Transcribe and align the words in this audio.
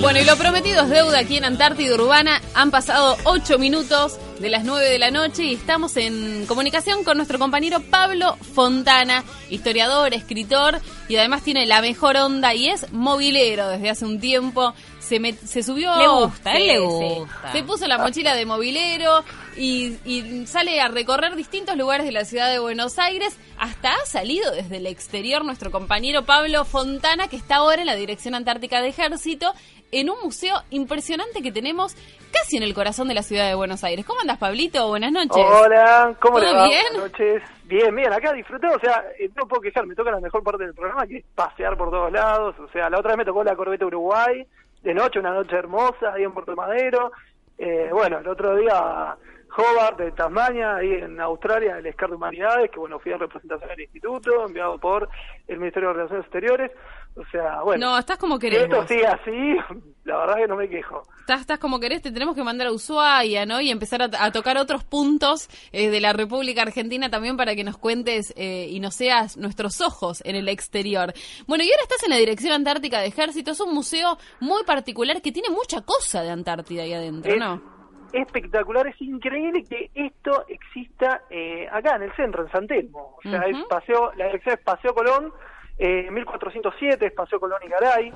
Bueno, 0.00 0.18
y 0.18 0.24
lo 0.24 0.36
prometido 0.36 0.82
es 0.82 0.88
deuda 0.90 1.20
aquí 1.20 1.36
en 1.36 1.44
Antártida 1.44 1.94
Urbana. 1.94 2.42
Han 2.54 2.72
pasado 2.72 3.16
ocho 3.22 3.56
minutos 3.56 4.18
de 4.40 4.50
las 4.50 4.64
nueve 4.64 4.88
de 4.90 4.98
la 4.98 5.12
noche 5.12 5.44
y 5.44 5.54
estamos 5.54 5.96
en 5.96 6.44
comunicación 6.46 7.04
con 7.04 7.16
nuestro 7.16 7.38
compañero 7.38 7.78
Pablo 7.80 8.36
Fontana, 8.54 9.22
historiador, 9.50 10.12
escritor 10.12 10.80
y 11.08 11.16
además 11.16 11.42
tiene 11.42 11.66
la 11.66 11.80
mejor 11.82 12.16
onda 12.16 12.52
y 12.52 12.68
es 12.68 12.92
movilero 12.92 13.68
desde 13.68 13.90
hace 13.90 14.04
un 14.04 14.18
tiempo. 14.18 14.74
Se, 15.04 15.20
me- 15.20 15.32
se 15.34 15.62
subió. 15.62 15.94
Le 15.96 16.08
gusta, 16.08 16.50
a 16.50 16.56
él 16.56 16.66
le 16.66 16.72
Sí, 16.78 16.80
gusta. 17.18 17.52
sí. 17.52 17.58
Se 17.58 17.64
puso 17.64 17.86
la 17.86 17.98
mochila 17.98 18.34
de 18.34 18.46
movilero 18.46 19.22
y, 19.56 19.96
y 20.04 20.46
sale 20.46 20.80
a 20.80 20.88
recorrer 20.88 21.36
distintos 21.36 21.76
lugares 21.76 22.06
de 22.06 22.12
la 22.12 22.24
ciudad 22.24 22.50
de 22.50 22.58
Buenos 22.58 22.98
Aires. 22.98 23.38
Hasta 23.58 23.90
ha 23.94 24.06
salido 24.06 24.50
desde 24.52 24.78
el 24.78 24.86
exterior 24.86 25.44
nuestro 25.44 25.70
compañero 25.70 26.24
Pablo 26.24 26.64
Fontana, 26.64 27.28
que 27.28 27.36
está 27.36 27.56
ahora 27.56 27.82
en 27.82 27.86
la 27.86 27.94
Dirección 27.96 28.34
Antártica 28.34 28.80
de 28.80 28.88
Ejército, 28.88 29.52
en 29.92 30.10
un 30.10 30.16
museo 30.24 30.56
impresionante 30.70 31.40
que 31.42 31.52
tenemos 31.52 31.94
casi 32.32 32.56
en 32.56 32.64
el 32.64 32.74
corazón 32.74 33.06
de 33.06 33.14
la 33.14 33.22
ciudad 33.22 33.46
de 33.46 33.54
Buenos 33.54 33.84
Aires. 33.84 34.04
¿Cómo 34.04 34.20
andas, 34.20 34.38
Pablito? 34.38 34.88
Buenas 34.88 35.12
noches. 35.12 35.36
Hola, 35.46 36.16
¿cómo 36.20 36.40
le 36.40 36.46
¿Todo 36.46 36.56
va? 36.56 36.68
bien? 36.68 36.82
Buenas 36.94 37.12
noches. 37.12 37.42
Bien, 37.66 37.94
bien, 37.94 38.12
acá 38.12 38.32
disfruté, 38.32 38.66
o 38.66 38.78
sea, 38.80 39.04
eh, 39.20 39.30
no 39.36 39.46
puedo 39.46 39.60
quejar, 39.62 39.86
me 39.86 39.94
toca 39.94 40.10
la 40.10 40.20
mejor 40.20 40.42
parte 40.42 40.64
del 40.64 40.74
programa, 40.74 41.06
que 41.06 41.18
es 41.18 41.24
pasear 41.34 41.76
por 41.78 41.90
todos 41.90 42.10
lados, 42.12 42.54
o 42.58 42.68
sea, 42.72 42.90
la 42.90 42.98
otra 42.98 43.10
vez 43.12 43.18
me 43.18 43.24
tocó 43.24 43.42
la 43.44 43.54
Corbeta 43.56 43.86
Uruguay, 43.86 44.44
de 44.84 44.94
noche, 44.94 45.18
una 45.18 45.32
noche 45.32 45.56
hermosa, 45.56 46.12
ahí 46.12 46.22
en 46.22 46.32
Puerto 46.32 46.54
Madero, 46.54 47.10
eh, 47.56 47.88
bueno, 47.90 48.18
el 48.18 48.28
otro 48.28 48.54
día 48.54 49.16
Hobart 49.56 49.98
de 49.98 50.12
Tasmania, 50.12 50.76
ahí 50.76 50.92
en 50.94 51.20
Australia, 51.20 51.78
el 51.78 51.92
SCAR 51.92 52.10
de 52.10 52.16
Humanidades, 52.16 52.70
que 52.70 52.78
bueno, 52.78 52.98
fui 52.98 53.12
en 53.12 53.20
representación 53.20 53.68
del 53.70 53.80
instituto, 53.80 54.46
enviado 54.46 54.78
por 54.78 55.08
el 55.48 55.58
Ministerio 55.58 55.88
de 55.90 55.94
Relaciones 55.94 56.24
Exteriores, 56.24 56.70
o 57.16 57.22
sea, 57.30 57.62
bueno, 57.62 57.90
No, 57.90 57.98
estás 57.98 58.18
como 58.18 58.38
querés. 58.40 58.62
esto 58.64 58.86
sigue 58.88 59.06
así, 59.06 59.56
la 60.04 60.16
verdad 60.18 60.34
que 60.36 60.48
no 60.48 60.56
me 60.56 60.68
quejo. 60.68 61.02
Estás, 61.20 61.40
estás 61.42 61.58
como 61.60 61.78
querés, 61.78 62.02
te 62.02 62.10
tenemos 62.10 62.34
que 62.34 62.42
mandar 62.42 62.66
a 62.66 62.72
Ushuaia, 62.72 63.46
¿no? 63.46 63.60
Y 63.60 63.70
empezar 63.70 64.02
a, 64.02 64.10
a 64.18 64.32
tocar 64.32 64.58
otros 64.58 64.82
puntos 64.82 65.48
eh, 65.72 65.88
de 65.90 66.00
la 66.00 66.12
República 66.12 66.62
Argentina 66.62 67.08
también 67.08 67.36
para 67.36 67.54
que 67.54 67.62
nos 67.62 67.78
cuentes 67.78 68.34
eh, 68.36 68.66
y 68.68 68.80
nos 68.80 68.96
seas 68.96 69.36
nuestros 69.36 69.80
ojos 69.80 70.22
en 70.24 70.34
el 70.34 70.48
exterior. 70.48 71.12
Bueno, 71.46 71.62
y 71.62 71.70
ahora 71.70 71.82
estás 71.84 72.02
en 72.02 72.10
la 72.10 72.16
Dirección 72.16 72.52
Antártica 72.52 73.00
de 73.00 73.06
Ejército, 73.06 73.52
es 73.52 73.60
un 73.60 73.72
museo 73.72 74.18
muy 74.40 74.64
particular 74.64 75.22
que 75.22 75.30
tiene 75.30 75.50
mucha 75.50 75.82
cosa 75.82 76.22
de 76.22 76.30
Antártida 76.30 76.82
ahí 76.82 76.92
adentro, 76.94 77.32
Es 77.32 77.38
¿no? 77.38 77.73
Espectacular, 78.20 78.86
es 78.86 79.00
increíble 79.00 79.64
que 79.64 79.90
esto 79.94 80.44
exista 80.48 81.22
eh, 81.30 81.68
acá 81.70 81.96
en 81.96 82.02
el 82.04 82.12
centro, 82.16 82.42
en 82.44 82.50
San 82.50 82.66
Telmo. 82.66 83.16
O 83.18 83.22
sea, 83.22 83.40
Ujú. 83.40 83.48
es 83.58 83.64
paseo, 83.64 84.12
la 84.16 84.26
dirección 84.26 84.54
es 84.56 84.64
Paseo 84.64 84.94
Colón, 84.94 85.32
eh, 85.78 86.08
1407, 86.10 87.06
es 87.06 87.12
Paseo 87.12 87.40
Colón 87.40 87.58
y 87.64 87.68
Garay. 87.68 88.12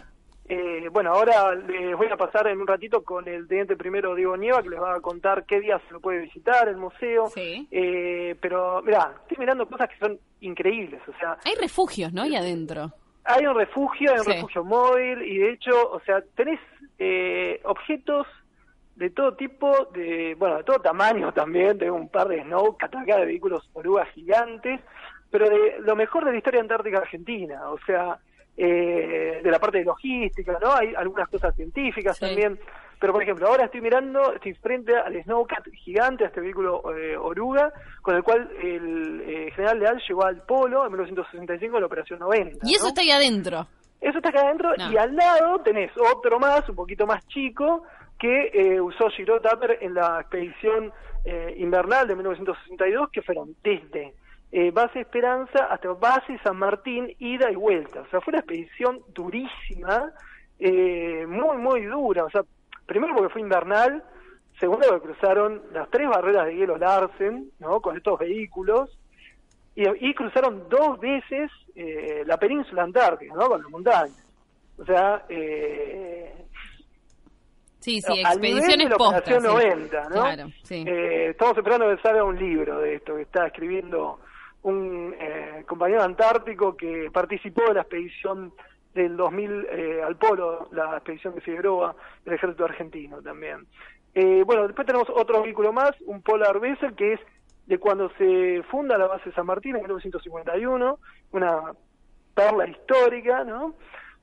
Eh, 0.51 0.89
bueno, 0.91 1.13
ahora 1.13 1.55
les 1.55 1.95
voy 1.95 2.07
a 2.07 2.17
pasar 2.17 2.47
en 2.47 2.59
un 2.61 2.67
ratito 2.67 3.03
con 3.05 3.29
el 3.29 3.47
teniente 3.47 3.77
primero 3.77 4.15
Diego 4.15 4.35
Nieva, 4.37 4.63
que 4.63 4.71
les 4.71 4.81
va 4.81 4.95
a 4.95 5.01
contar 5.01 5.45
qué 5.45 5.61
días 5.61 5.83
se 5.89 5.93
lo 5.93 6.01
puede 6.01 6.21
visitar 6.21 6.69
el 6.69 6.77
museo. 6.79 7.27
Sí. 7.29 7.69
Eh, 7.71 8.35
pero, 8.41 8.81
mira, 8.83 9.13
estoy 9.23 9.37
mirando 9.37 9.67
cosas 9.69 9.91
que 9.91 9.99
son 9.99 10.19
increíbles. 10.41 11.03
O 11.07 11.13
sea, 11.19 11.37
Hay 11.45 11.55
refugios, 11.61 12.13
¿no? 12.15 12.23
Ahí 12.23 12.35
adentro. 12.35 12.91
hay 13.25 13.45
un 13.45 13.55
refugio, 13.57 14.11
hay 14.13 14.21
un 14.21 14.25
Sí. 14.25 14.33
refugio 14.33 14.65
móvil 14.65 15.21
y 15.23 15.37
de 15.37 15.51
hecho, 15.53 15.91
o 15.91 16.01
sea, 16.01 16.23
tenés 16.35 16.59
eh, 16.99 17.61
objetos 17.65 18.27
de 18.99 19.11
todo 19.11 19.35
tipo, 19.35 19.87
de 19.95 20.35
bueno, 20.39 20.57
de 20.59 20.65
todo 20.65 20.81
tamaño 20.81 21.33
también, 21.35 21.79
tengo 21.79 21.95
un 21.97 22.09
par 22.09 22.29
de 22.29 22.43
snow, 22.43 22.77
acá 22.81 23.17
de 23.17 23.27
vehículos 23.27 23.69
orugas 23.73 24.09
gigantes, 24.11 24.81
pero 25.31 25.49
de 25.49 25.77
lo 25.81 25.95
mejor 25.95 26.25
de 26.25 26.33
la 26.33 26.39
historia 26.39 26.61
antártica 26.61 26.99
argentina, 26.99 27.71
o 27.71 27.79
sea, 27.87 28.19
eh, 28.57 29.41
de 29.43 29.51
la 29.51 29.61
parte 29.61 29.79
de 29.79 29.85
logística, 29.85 30.59
¿no? 30.61 30.73
Hay 30.75 30.93
algunas 30.97 31.29
cosas 31.29 31.55
científicas 31.55 32.17
Sí. 32.17 32.27
también, 32.27 32.59
pero 32.99 33.13
por 33.13 33.23
ejemplo, 33.23 33.47
ahora 33.47 33.67
estoy 33.67 33.81
mirando, 33.81 34.33
estoy 34.35 34.55
frente 34.55 34.97
al 34.97 35.23
Snowcat 35.23 35.69
gigante, 35.75 36.25
a 36.25 36.27
este 36.27 36.41
vehículo 36.41 36.83
eh, 36.97 37.17
oruga, 37.17 37.73
con 38.03 38.17
el 38.17 38.25
cual 38.25 38.51
el 38.61 39.23
eh, 39.25 39.51
general 39.55 39.79
Leal 39.79 40.03
llegó 40.09 40.25
al 40.25 40.43
polo 40.43 40.85
en 40.85 40.91
1965 40.91 41.77
en 41.77 41.81
la 41.81 41.87
Operación 41.87 42.19
90. 42.19 42.67
Y 42.67 42.75
eso 42.75 42.85
¿no? 42.85 42.89
está 42.89 43.01
ahí 43.03 43.13
adentro. 43.13 43.69
Eso 44.01 44.19
está 44.19 44.31
acá 44.31 44.41
adentro 44.41 44.71
No. 44.77 44.91
y 44.93 44.97
al 44.97 45.15
lado 45.15 45.61
tenés 45.61 45.93
otro 45.97 46.41
más, 46.41 46.69
un 46.69 46.75
poquito 46.75 47.07
más 47.07 47.25
chico, 47.29 47.85
que 48.19 48.51
eh, 48.53 48.81
usó 48.81 49.09
Giro 49.11 49.41
Tapper 49.41 49.79
en 49.81 49.95
la 49.95 50.21
expedición 50.21 50.93
eh, 51.25 51.55
invernal 51.59 52.09
de 52.09 52.15
1962, 52.17 53.11
que 53.11 53.23
fueron 53.23 53.55
desde 53.63 54.15
eh, 54.51 54.71
Base 54.71 55.01
Esperanza 55.01 55.67
hasta 55.67 55.93
Base 55.93 56.39
San 56.43 56.57
Martín, 56.57 57.15
ida 57.19 57.51
y 57.51 57.55
vuelta. 57.55 58.01
O 58.01 58.07
sea, 58.09 58.21
fue 58.21 58.33
una 58.33 58.41
expedición 58.41 59.01
durísima, 59.15 60.13
eh, 60.59 61.27
muy, 61.29 61.59
muy 61.59 61.85
dura. 61.85 62.25
O 62.25 62.31
sea, 62.31 62.43
primero 62.87 63.15
porque 63.15 63.33
fue 63.33 63.43
invernal, 63.43 64.03
segundo 64.59 64.87
porque 64.89 65.09
cruzaron 65.09 65.63
las 65.73 65.89
tres 65.91 66.09
barreras 66.09 66.47
de 66.47 66.57
hielo 66.57 66.77
Larsen, 66.77 67.51
¿no? 67.61 67.81
Con 67.81 67.97
estos 67.97 68.19
vehículos, 68.19 68.99
y, 69.77 70.13
cruzaron 70.13 70.69
dos 70.69 70.99
veces 70.99 71.53
la 72.27 72.37
península 72.37 72.83
antártica, 72.83 73.33
¿no? 73.33 73.49
Con 73.49 73.63
las 73.63 73.71
montañas. 73.71 74.27
O 74.79 74.85
sea, 74.85 75.25
eh, 75.29 76.47
Sí, 77.89 78.01
sí, 78.03 78.15
de 78.15 78.21
expediciones. 78.21 78.93
Operación 78.93 79.41
sí. 79.41 79.47
90, 79.47 80.03
¿no? 80.03 80.09
Claro, 80.09 80.51
sí. 80.63 80.85
Eh, 80.87 81.29
estamos 81.31 81.57
esperando 81.57 81.89
que 81.89 82.03
salga 82.03 82.25
un 82.25 82.39
libro 82.39 82.81
de 82.81 82.97
esto 82.97 83.17
que 83.17 83.23
está 83.23 83.47
escribiendo 83.47 84.21
un 84.63 85.15
eh, 85.19 85.65
compañero 85.67 86.03
antártico 86.03 86.77
que 86.77 87.11
participó 87.13 87.63
de 87.69 87.75
la 87.75 87.81
expedición 87.83 88.53
del 88.95 89.17
2000 89.17 89.67
eh, 89.71 90.03
al 90.05 90.17
Polo, 90.17 90.69
la 90.73 90.97
expedición 90.97 91.35
de 91.35 91.41
Figueroa 91.41 91.95
del 92.25 92.35
ejército 92.35 92.65
argentino 92.65 93.23
también. 93.23 93.67
Eh, 94.15 94.43
bueno, 94.45 94.67
después 94.67 94.87
tenemos 94.87 95.09
otro 95.11 95.43
vehículo 95.43 95.73
más, 95.73 95.93
un 96.07 96.23
Polar 96.23 96.59
Vessel, 96.61 96.95
que 96.95 97.15
es 97.15 97.21
de 97.67 97.79
cuando 97.79 98.11
se 98.19 98.63
funda 98.71 98.99
la 98.99 99.07
base 99.07 99.31
San 99.33 99.47
Martín 99.47 99.77
en 99.77 99.83
1951, 99.83 100.99
una 101.33 101.73
perla 102.35 102.67
histórica, 102.67 103.45
¿no? 103.45 103.75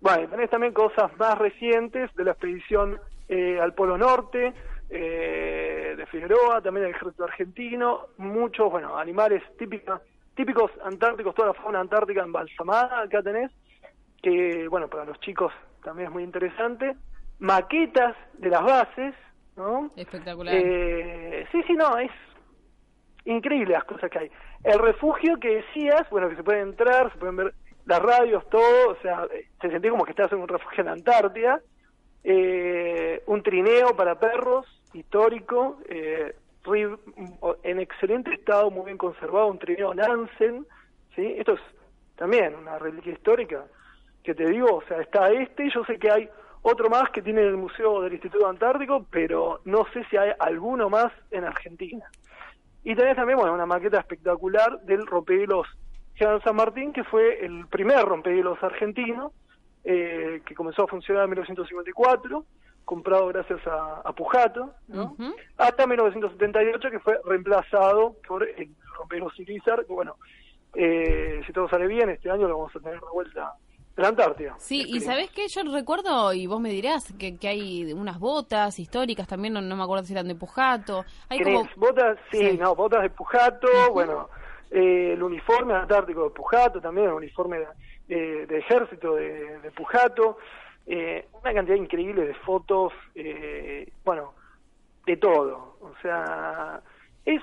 Bueno, 0.01 0.27
tenés 0.29 0.49
también 0.49 0.73
cosas 0.73 1.15
más 1.17 1.37
recientes 1.37 2.13
de 2.15 2.23
la 2.23 2.31
expedición 2.31 2.99
eh, 3.27 3.59
al 3.59 3.73
Polo 3.73 3.97
Norte, 3.97 4.53
eh, 4.89 5.95
de 5.97 6.05
Figueroa, 6.07 6.61
también 6.61 6.85
del 6.85 6.95
ejército 6.95 7.23
argentino, 7.23 8.07
muchos, 8.17 8.71
bueno, 8.71 8.97
animales 8.97 9.41
típicos, 9.57 10.01
típicos 10.35 10.71
antárticos, 10.83 11.33
toda 11.33 11.49
la 11.49 11.53
fauna 11.53 11.79
antártica 11.79 12.23
embalsamada, 12.23 13.01
acá 13.01 13.23
tenés, 13.23 13.51
que, 14.21 14.67
bueno, 14.67 14.87
para 14.87 15.05
los 15.05 15.19
chicos 15.19 15.53
también 15.83 16.07
es 16.07 16.13
muy 16.13 16.23
interesante, 16.23 16.95
maquetas 17.39 18.15
de 18.33 18.49
las 18.49 18.63
bases, 18.63 19.15
¿no? 19.55 19.91
Espectacular. 19.95 20.53
Eh, 20.55 21.47
sí, 21.51 21.63
sí, 21.67 21.73
no, 21.73 21.97
es 21.97 22.11
increíble 23.25 23.73
las 23.73 23.83
cosas 23.85 24.09
que 24.09 24.19
hay. 24.19 24.31
El 24.63 24.79
refugio 24.79 25.39
que 25.39 25.57
decías, 25.57 26.09
bueno, 26.09 26.29
que 26.29 26.35
se 26.35 26.43
puede 26.43 26.61
entrar, 26.61 27.11
se 27.11 27.17
pueden 27.17 27.35
ver 27.35 27.53
las 27.85 28.01
radios, 28.01 28.47
todo, 28.49 28.91
o 28.91 28.95
sea, 29.01 29.27
eh, 29.33 29.47
se 29.61 29.69
sentía 29.69 29.91
como 29.91 30.05
que 30.05 30.11
estás 30.11 30.31
en 30.31 30.39
un 30.39 30.47
refugio 30.47 30.81
en 30.81 30.85
la 30.87 30.93
Antártida. 30.93 31.61
Eh, 32.27 33.21
un 33.27 33.43
trineo 33.43 33.95
para 33.95 34.19
perros, 34.19 34.65
histórico, 34.93 35.77
eh, 35.87 36.35
en 37.61 37.79
excelente 37.79 38.33
estado, 38.33 38.71
muy 38.71 38.85
bien 38.85 38.97
conservado, 38.97 39.45
un 39.45 39.59
trineo 39.59 39.93
Nansen, 39.93 40.65
¿sí? 41.15 41.35
Esto 41.37 41.53
es 41.53 41.61
también 42.15 42.55
una 42.55 42.79
reliquia 42.79 43.13
histórica 43.13 43.65
que 44.23 44.33
te 44.33 44.49
digo, 44.49 44.77
o 44.77 44.81
sea, 44.87 45.01
está 45.01 45.29
este, 45.29 45.69
yo 45.69 45.85
sé 45.85 45.99
que 45.99 46.09
hay 46.09 46.29
otro 46.63 46.89
más 46.89 47.11
que 47.11 47.21
tiene 47.21 47.41
el 47.41 47.57
Museo 47.57 48.01
del 48.01 48.13
Instituto 48.13 48.47
Antártico, 48.47 49.05
pero 49.11 49.61
no 49.65 49.85
sé 49.93 50.03
si 50.09 50.17
hay 50.17 50.31
alguno 50.39 50.89
más 50.89 51.13
en 51.29 51.43
Argentina. 51.43 52.09
Y 52.83 52.95
tenés 52.95 53.15
también, 53.15 53.37
bueno, 53.37 53.53
una 53.53 53.67
maqueta 53.67 53.99
espectacular 53.99 54.81
del 54.81 55.05
rompehielos 55.05 55.67
General 56.15 56.41
San 56.41 56.55
Martín, 56.55 56.91
que 56.91 57.03
fue 57.03 57.45
el 57.45 57.67
primer 57.67 58.03
rompehielos 58.03 58.63
argentino, 58.63 59.31
eh, 59.85 60.41
que 60.45 60.55
comenzó 60.55 60.83
a 60.83 60.87
funcionar 60.87 61.25
en 61.25 61.29
1954, 61.29 62.43
comprado 62.83 63.27
gracias 63.27 63.65
a, 63.67 64.01
a 64.03 64.13
Pujato, 64.13 64.73
¿no? 64.87 65.03
Ujú. 65.13 65.35
hasta 65.57 65.85
1978, 65.87 66.89
que 66.89 66.99
fue 66.99 67.19
reemplazado 67.23 68.15
por 68.27 68.47
el 68.47 68.69
rompehielos 68.97 69.39
Irizar, 69.39 69.85
que 69.85 69.93
bueno, 69.93 70.15
eh, 70.73 71.41
si 71.45 71.53
todo 71.53 71.69
sale 71.69 71.87
bien, 71.87 72.09
este 72.09 72.31
año 72.31 72.47
lo 72.47 72.57
vamos 72.57 72.75
a 72.75 72.79
tener 72.79 72.99
de 72.99 73.07
vuelta 73.13 73.53
la 73.95 74.09
Antártida. 74.09 74.55
Sí, 74.57 74.83
y 74.87 74.99
¿sabés 74.99 75.29
qué? 75.31 75.47
Yo 75.47 75.61
recuerdo, 75.71 76.33
y 76.33 76.47
vos 76.47 76.59
me 76.59 76.69
dirás, 76.69 77.13
que, 77.13 77.37
que 77.37 77.47
hay 77.47 77.93
unas 77.93 78.19
botas 78.19 78.77
históricas 78.77 79.27
también, 79.27 79.53
no, 79.53 79.61
me 79.61 79.83
acuerdo 79.83 80.03
si 80.03 80.13
eran 80.13 80.27
de 80.27 80.35
Pujato. 80.35 81.05
Hay 81.29 81.41
como... 81.41 81.67
botas? 81.77 82.17
Sí, 82.31 82.57
no, 82.59 82.75
botas 82.75 83.03
de 83.03 83.09
Pujato, 83.11 83.67
bueno, 83.93 84.29
eh, 84.69 85.13
el 85.13 85.23
uniforme 85.23 85.75
antártico 85.75 86.25
de 86.25 86.29
Pujato 86.31 86.81
también, 86.81 87.07
el 87.07 87.13
uniforme 87.13 87.59
de, 87.59 87.67
de 88.07 88.57
ejército 88.57 89.15
de, 89.15 89.59
de 89.59 89.71
Pujato, 89.71 90.37
eh, 90.87 91.27
una 91.41 91.53
cantidad 91.53 91.77
increíble 91.77 92.25
de 92.25 92.33
fotos, 92.35 92.93
eh, 93.15 93.91
bueno, 94.03 94.33
de 95.05 95.17
todo. 95.17 95.77
O 95.81 95.93
sea, 96.01 96.81
es 97.25 97.41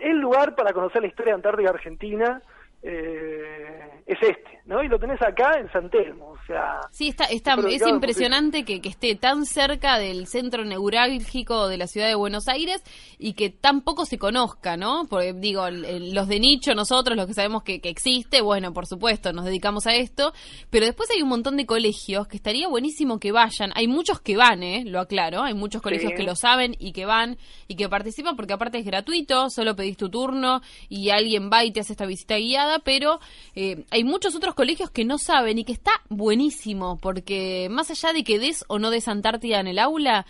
el 0.00 0.18
lugar 0.18 0.56
para 0.56 0.72
conocer 0.72 1.02
la 1.02 1.08
historia 1.08 1.34
antártica 1.34 1.70
argentina 1.70 2.42
eh, 2.82 4.02
es 4.06 4.18
este, 4.22 4.60
¿no? 4.64 4.82
Y 4.82 4.88
lo 4.88 4.98
tenés 4.98 5.20
acá 5.22 5.58
en 5.60 5.70
San 5.70 5.90
Telmo, 5.90 6.30
o 6.30 6.46
sea... 6.46 6.80
Sí, 6.90 7.08
está, 7.08 7.24
está 7.24 7.54
es 7.68 7.86
impresionante 7.86 8.64
que, 8.64 8.80
que, 8.80 8.88
esté 8.88 9.14
tan 9.14 9.44
cerca 9.44 9.98
del 9.98 10.26
centro 10.26 10.64
neurálgico 10.64 11.68
de 11.68 11.76
la 11.76 11.86
ciudad 11.86 12.08
de 12.08 12.14
Buenos 12.14 12.48
Aires 12.48 12.82
y 13.18 13.34
que 13.34 13.50
tan 13.50 13.82
poco 13.82 14.06
se 14.06 14.18
conozca, 14.18 14.76
¿no? 14.76 15.06
Porque 15.08 15.32
digo, 15.34 15.68
los 15.70 16.26
de 16.26 16.40
nicho, 16.40 16.74
nosotros, 16.74 17.16
los 17.16 17.26
que 17.26 17.34
sabemos 17.34 17.62
que, 17.62 17.80
que, 17.80 17.90
existe, 17.90 18.40
bueno, 18.40 18.72
por 18.72 18.86
supuesto, 18.86 19.32
nos 19.32 19.44
dedicamos 19.44 19.86
a 19.86 19.94
esto, 19.94 20.32
pero 20.70 20.86
después 20.86 21.10
hay 21.10 21.22
un 21.22 21.28
montón 21.28 21.56
de 21.56 21.66
colegios 21.66 22.26
que 22.26 22.36
estaría 22.36 22.66
buenísimo 22.66 23.20
que 23.20 23.32
vayan. 23.32 23.70
Hay 23.74 23.86
muchos 23.86 24.20
que 24.20 24.36
van, 24.36 24.62
¿eh? 24.62 24.84
Lo 24.86 25.00
aclaro, 25.00 25.42
hay 25.42 25.54
muchos 25.54 25.82
colegios 25.82 26.14
que 26.16 26.22
lo 26.22 26.34
saben 26.34 26.74
y 26.78 26.92
que 26.92 27.04
van 27.04 27.36
y 27.68 27.76
que 27.76 27.88
participan 27.88 28.34
porque 28.34 28.54
aparte 28.54 28.78
es 28.78 28.84
gratuito, 28.84 29.50
solo 29.50 29.76
pedís 29.76 29.96
tu 29.96 30.08
turno 30.08 30.62
y 30.88 31.10
alguien 31.10 31.50
va 31.52 31.64
y 31.64 31.72
te 31.72 31.80
hace 31.80 31.92
esta 31.92 32.06
visita 32.06 32.36
guiada 32.36 32.69
pero 32.78 33.18
eh, 33.54 33.84
hay 33.90 34.04
muchos 34.04 34.34
otros 34.36 34.54
colegios 34.54 34.90
que 34.90 35.04
no 35.04 35.18
saben 35.18 35.58
y 35.58 35.64
que 35.64 35.72
está 35.72 35.92
buenísimo, 36.08 36.98
porque 37.00 37.68
más 37.70 37.90
allá 37.90 38.12
de 38.12 38.24
que 38.24 38.38
des 38.38 38.64
o 38.68 38.78
no 38.78 38.90
des 38.90 39.08
Antártida 39.08 39.60
en 39.60 39.66
el 39.66 39.78
aula, 39.78 40.24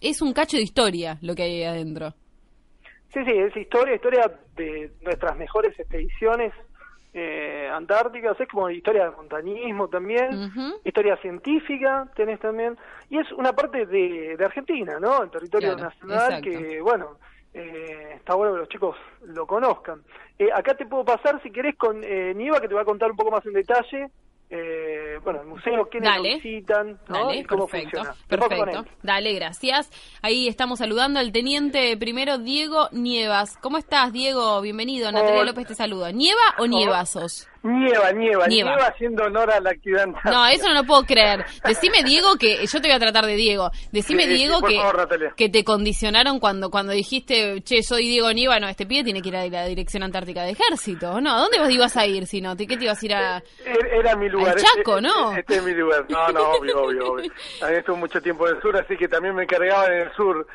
es 0.00 0.22
un 0.22 0.32
cacho 0.32 0.56
de 0.56 0.62
historia 0.62 1.18
lo 1.20 1.34
que 1.34 1.42
hay 1.42 1.62
ahí 1.62 1.64
adentro. 1.64 2.14
Sí, 3.12 3.20
sí, 3.24 3.32
es 3.32 3.56
historia, 3.56 3.94
historia 3.94 4.32
de 4.56 4.90
nuestras 5.02 5.36
mejores 5.36 5.78
expediciones 5.78 6.52
eh, 7.14 7.68
antárticas, 7.70 8.40
es 8.40 8.48
como 8.48 8.70
historia 8.70 9.04
de 9.04 9.16
montañismo 9.16 9.88
también, 9.88 10.50
historia 10.82 11.16
científica 11.18 12.08
tenés 12.16 12.40
también, 12.40 12.78
y 13.10 13.18
es 13.18 13.30
una 13.32 13.52
parte 13.52 13.84
de, 13.84 14.36
Argentina, 14.42 14.98
¿no? 14.98 15.22
El 15.22 15.30
territorio 15.30 15.76
nacional 15.76 16.40
que, 16.40 16.80
bueno, 16.80 17.18
eh, 17.54 18.14
está 18.16 18.34
bueno 18.34 18.54
que 18.54 18.60
los 18.60 18.68
chicos 18.68 18.96
lo 19.24 19.46
conozcan. 19.46 20.02
Eh, 20.38 20.48
acá 20.52 20.74
te 20.74 20.86
puedo 20.86 21.04
pasar, 21.04 21.42
si 21.42 21.50
querés, 21.50 21.76
con 21.76 22.02
eh, 22.02 22.34
Niva, 22.34 22.60
que 22.60 22.68
te 22.68 22.74
va 22.74 22.82
a 22.82 22.86
contar 22.86 23.10
un 23.10 23.16
poco 23.16 23.30
más 23.30 23.44
en 23.46 23.52
detalle 23.52 24.10
eh, 24.54 25.18
bueno, 25.24 25.40
el 25.40 25.46
museo, 25.46 25.88
quiénes 25.88 26.10
Dale. 26.10 26.34
visitan, 26.34 26.98
Dale, 27.08 27.42
cómo 27.46 27.66
perfecto, 27.66 28.02
Perfecto. 28.28 28.84
Dale, 29.02 29.32
gracias. 29.32 29.90
Ahí 30.20 30.46
estamos 30.46 30.78
saludando 30.78 31.20
al 31.20 31.32
teniente 31.32 31.96
primero 31.96 32.36
Diego 32.36 32.90
Nievas. 32.92 33.56
¿Cómo 33.62 33.78
estás, 33.78 34.12
Diego? 34.12 34.60
Bienvenido. 34.60 35.10
Natalia 35.10 35.44
López 35.44 35.68
te 35.68 35.74
saluda. 35.74 36.12
¿Nieva 36.12 36.42
o 36.58 36.66
Nievazos? 36.66 37.48
Nieva, 37.64 38.10
nieva, 38.10 38.48
nieva, 38.48 38.74
haciendo 38.86 39.24
honor 39.24 39.48
a 39.52 39.60
la 39.60 39.70
actividad. 39.70 40.06
No, 40.24 40.46
eso 40.48 40.66
no 40.68 40.74
lo 40.74 40.84
puedo 40.84 41.04
creer. 41.04 41.44
Decime, 41.64 42.02
Diego, 42.02 42.34
que 42.36 42.66
yo 42.66 42.80
te 42.80 42.88
voy 42.88 42.96
a 42.96 42.98
tratar 42.98 43.24
de 43.24 43.36
Diego. 43.36 43.70
Decime, 43.92 44.26
Diego, 44.26 44.60
que, 44.62 44.80
que 45.36 45.48
te 45.48 45.62
condicionaron 45.62 46.40
cuando 46.40 46.70
cuando 46.70 46.92
dijiste, 46.92 47.62
che, 47.62 47.84
soy 47.84 48.08
Diego 48.08 48.32
Nieva, 48.32 48.58
no, 48.58 48.66
este 48.68 48.84
pibe 48.84 49.04
tiene 49.04 49.22
que 49.22 49.28
ir 49.28 49.36
a 49.36 49.46
la 49.46 49.66
Dirección 49.66 50.02
Antártica 50.02 50.42
de 50.42 50.50
Ejército, 50.50 51.20
¿no? 51.20 51.36
¿A 51.36 51.38
dónde 51.38 51.60
vos 51.60 51.70
ibas 51.70 51.96
a 51.96 52.04
ir 52.04 52.26
si 52.26 52.40
no? 52.40 52.56
¿Qué 52.56 52.66
te 52.66 52.84
ibas 52.84 53.00
a 53.00 53.06
ir 53.06 53.14
a...? 53.14 53.42
Era 53.64 54.16
mi 54.16 54.28
lugar. 54.28 54.56
Chaco, 54.56 54.98
este, 54.98 55.08
¿no? 55.08 55.36
Este, 55.36 55.56
es 55.56 55.62
mi 55.62 55.72
lugar. 55.72 56.04
No, 56.08 56.28
no, 56.28 56.50
obvio, 56.54 56.82
obvio, 56.82 57.12
obvio. 57.12 57.32
También 57.60 57.80
estuve 57.80 57.96
mucho 57.96 58.20
tiempo 58.20 58.48
en 58.48 58.56
el 58.56 58.62
sur, 58.62 58.76
así 58.76 58.96
que 58.96 59.06
también 59.06 59.36
me 59.36 59.44
encargaba 59.44 59.86
en 59.86 60.02
el 60.02 60.12
sur. 60.14 60.46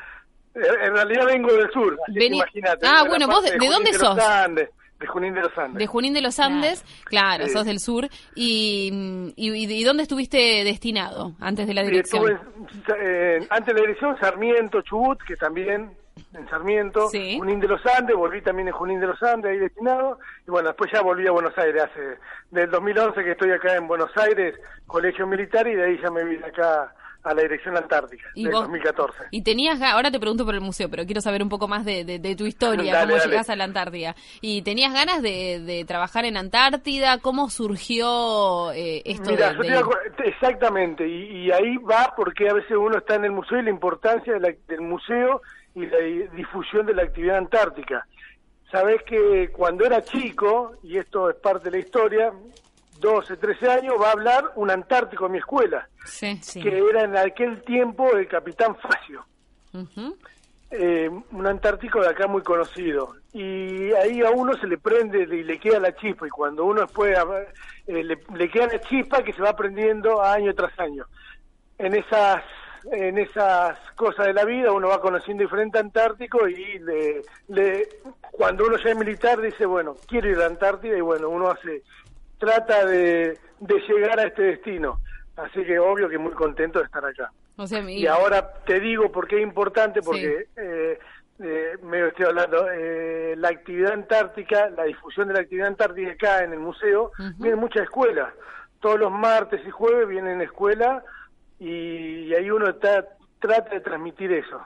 En 0.54 0.92
realidad 0.92 1.26
vengo 1.26 1.52
del 1.52 1.70
sur, 1.70 1.96
imagínate. 2.08 2.86
Ah, 2.86 3.04
bueno, 3.06 3.28
vos, 3.28 3.44
¿de, 3.44 3.68
dónde 3.68 3.92
sos? 3.92 4.18
De 4.98 5.06
Junín 5.06 5.34
de 5.34 5.42
los 5.42 5.56
Andes. 5.56 5.78
De 5.78 5.86
Junín 5.86 6.14
de 6.14 6.20
los 6.20 6.40
Andes, 6.40 6.84
claro, 7.04 7.46
sos 7.48 7.64
del 7.64 7.78
sur. 7.78 8.08
Y, 8.34 9.32
y, 9.36 9.84
dónde 9.84 10.02
estuviste 10.02 10.64
destinado 10.64 11.34
antes 11.40 11.68
de 11.68 11.74
la 11.74 11.82
dirección? 11.82 12.24
Eh, 13.00 13.46
antes 13.48 13.74
de 13.74 13.80
la 13.80 13.86
dirección, 13.86 14.18
Sarmiento, 14.18 14.82
Chubut, 14.82 15.22
que 15.22 15.36
también 15.36 15.92
en 16.34 16.48
Sarmiento, 16.48 17.08
Junín 17.08 17.60
de 17.60 17.68
los 17.68 17.84
Andes, 17.86 18.16
volví 18.16 18.42
también 18.42 18.68
en 18.68 18.74
Junín 18.74 19.00
de 19.00 19.06
los 19.06 19.22
Andes, 19.22 19.52
ahí 19.52 19.58
destinado, 19.58 20.18
y 20.46 20.50
bueno, 20.50 20.68
después 20.68 20.90
ya 20.92 21.00
volví 21.00 21.26
a 21.26 21.32
Buenos 21.32 21.56
Aires, 21.56 21.84
hace 21.84 22.18
del 22.50 22.70
2011 22.70 23.22
que 23.22 23.30
estoy 23.32 23.50
acá 23.52 23.76
en 23.76 23.86
Buenos 23.86 24.10
Aires, 24.16 24.54
colegio 24.86 25.26
militar, 25.26 25.66
y 25.68 25.74
de 25.74 25.84
ahí 25.84 26.00
ya 26.02 26.10
me 26.10 26.24
vine 26.24 26.44
acá 26.44 26.92
a 27.22 27.34
la 27.34 27.42
Dirección 27.42 27.76
Antártica, 27.76 28.28
en 28.34 28.50
2014. 28.50 29.24
Y 29.30 29.42
tenías, 29.42 29.82
ahora 29.82 30.10
te 30.10 30.20
pregunto 30.20 30.44
por 30.44 30.54
el 30.54 30.60
museo, 30.60 30.88
pero 30.88 31.04
quiero 31.04 31.20
saber 31.20 31.42
un 31.42 31.48
poco 31.48 31.68
más 31.68 31.84
de, 31.84 32.04
de, 32.04 32.36
tu 32.36 32.46
historia, 32.46 33.02
cómo 33.02 33.16
llegas 33.16 33.50
a 33.50 33.56
la 33.56 33.64
Antártida. 33.64 34.14
¿Y 34.40 34.62
tenías 34.62 34.92
ganas 34.92 35.20
de, 35.22 35.60
de 35.60 35.84
trabajar 35.84 36.24
en 36.24 36.36
Antártida? 36.36 37.18
¿Cómo 37.18 37.50
surgió 37.50 38.72
eh, 38.72 39.02
esto 39.04 39.30
Mira, 39.30 39.54
exactamente, 40.24 41.06
y, 41.06 41.50
ahí 41.50 41.76
va 41.78 42.12
porque 42.16 42.48
a 42.48 42.54
veces 42.54 42.76
uno 42.76 42.98
está 42.98 43.14
en 43.14 43.24
el 43.24 43.32
museo 43.32 43.58
y 43.58 43.62
la 43.62 43.70
importancia 43.70 44.34
del 44.38 44.80
museo 44.80 45.42
y 45.74 45.86
la 45.86 45.98
difusión 46.34 46.86
de 46.86 46.94
la 46.94 47.02
actividad 47.02 47.38
antártica. 47.38 48.06
Sabes 48.70 49.02
que 49.04 49.50
cuando 49.50 49.86
era 49.86 50.02
chico, 50.02 50.74
y 50.82 50.98
esto 50.98 51.30
es 51.30 51.36
parte 51.36 51.70
de 51.70 51.78
la 51.78 51.78
historia, 51.78 52.32
12, 52.98 53.36
13 53.36 53.70
años, 53.70 53.94
va 54.00 54.08
a 54.08 54.12
hablar 54.12 54.52
un 54.56 54.70
antártico 54.70 55.26
en 55.26 55.32
mi 55.32 55.38
escuela, 55.38 55.88
que 56.20 56.84
era 56.90 57.04
en 57.04 57.16
aquel 57.16 57.62
tiempo 57.62 58.10
el 58.16 58.26
capitán 58.28 58.76
Facio. 58.76 59.24
Eh, 60.70 61.08
un 61.32 61.46
antártico 61.46 62.00
de 62.02 62.08
acá 62.08 62.26
muy 62.26 62.42
conocido. 62.42 63.14
Y 63.32 63.92
ahí 63.92 64.20
a 64.20 64.30
uno 64.30 64.54
se 64.58 64.66
le 64.66 64.76
prende 64.76 65.22
y 65.22 65.42
le 65.42 65.58
queda 65.58 65.80
la 65.80 65.94
chispa, 65.94 66.26
y 66.26 66.30
cuando 66.30 66.64
uno 66.64 66.82
después 66.82 67.16
eh, 67.86 68.04
le, 68.04 68.50
queda 68.50 68.66
la 68.66 68.80
chispa 68.80 69.22
que 69.22 69.32
se 69.32 69.40
va 69.40 69.50
aprendiendo 69.50 70.22
año 70.22 70.54
tras 70.54 70.78
año. 70.78 71.06
En 71.78 71.94
esas 71.94 72.42
en 72.92 73.18
esas 73.18 73.76
cosas 73.96 74.26
de 74.26 74.32
la 74.32 74.44
vida 74.44 74.72
uno 74.72 74.88
va 74.88 75.00
conociendo 75.00 75.42
diferente 75.42 75.78
Antártico 75.78 76.48
y 76.48 76.78
le, 76.78 77.88
cuando 78.30 78.66
uno 78.66 78.76
ya 78.78 78.90
es 78.90 78.96
militar 78.96 79.40
dice, 79.40 79.66
bueno, 79.66 79.96
quiero 80.06 80.30
ir 80.30 80.36
a 80.36 80.40
la 80.40 80.46
Antártida 80.46 80.96
y 80.96 81.00
bueno, 81.00 81.28
uno 81.28 81.50
hace 81.50 81.82
trata 82.38 82.86
de, 82.86 83.38
llegar 83.88 84.18
a 84.20 84.24
este 84.24 84.42
destino. 84.42 85.00
Así 85.36 85.64
que 85.64 85.78
obvio 85.78 86.08
que 86.08 86.18
muy 86.18 86.32
contento 86.32 86.78
de 86.78 86.86
estar 86.86 87.04
acá. 87.04 87.30
y 87.88 88.06
ahora 88.06 88.54
te 88.64 88.80
digo 88.80 89.12
por 89.12 89.28
qué 89.28 89.36
es 89.36 89.42
importante, 89.42 90.00
porque 90.02 90.48
eh, 90.56 90.98
eh, 91.40 91.76
me 91.82 92.08
estoy 92.08 92.26
hablando, 92.26 92.70
eh, 92.72 93.34
la 93.36 93.48
actividad 93.48 93.92
antártica, 93.92 94.70
la 94.70 94.84
difusión 94.84 95.28
de 95.28 95.34
la 95.34 95.40
actividad 95.40 95.68
antártica 95.68 96.12
acá 96.12 96.44
en 96.44 96.52
el 96.52 96.58
museo, 96.58 97.12
vienen 97.36 97.60
muchas 97.60 97.84
escuelas. 97.84 98.32
Todos 98.80 98.98
los 98.98 99.12
martes 99.12 99.60
y 99.66 99.70
jueves 99.70 100.08
vienen 100.08 100.40
escuelas 100.40 101.02
y 101.60 102.32
ahí 102.34 102.50
uno 102.50 102.68
está 102.68 103.06
trata 103.38 103.74
de 103.74 103.80
transmitir 103.80 104.32
eso. 104.32 104.60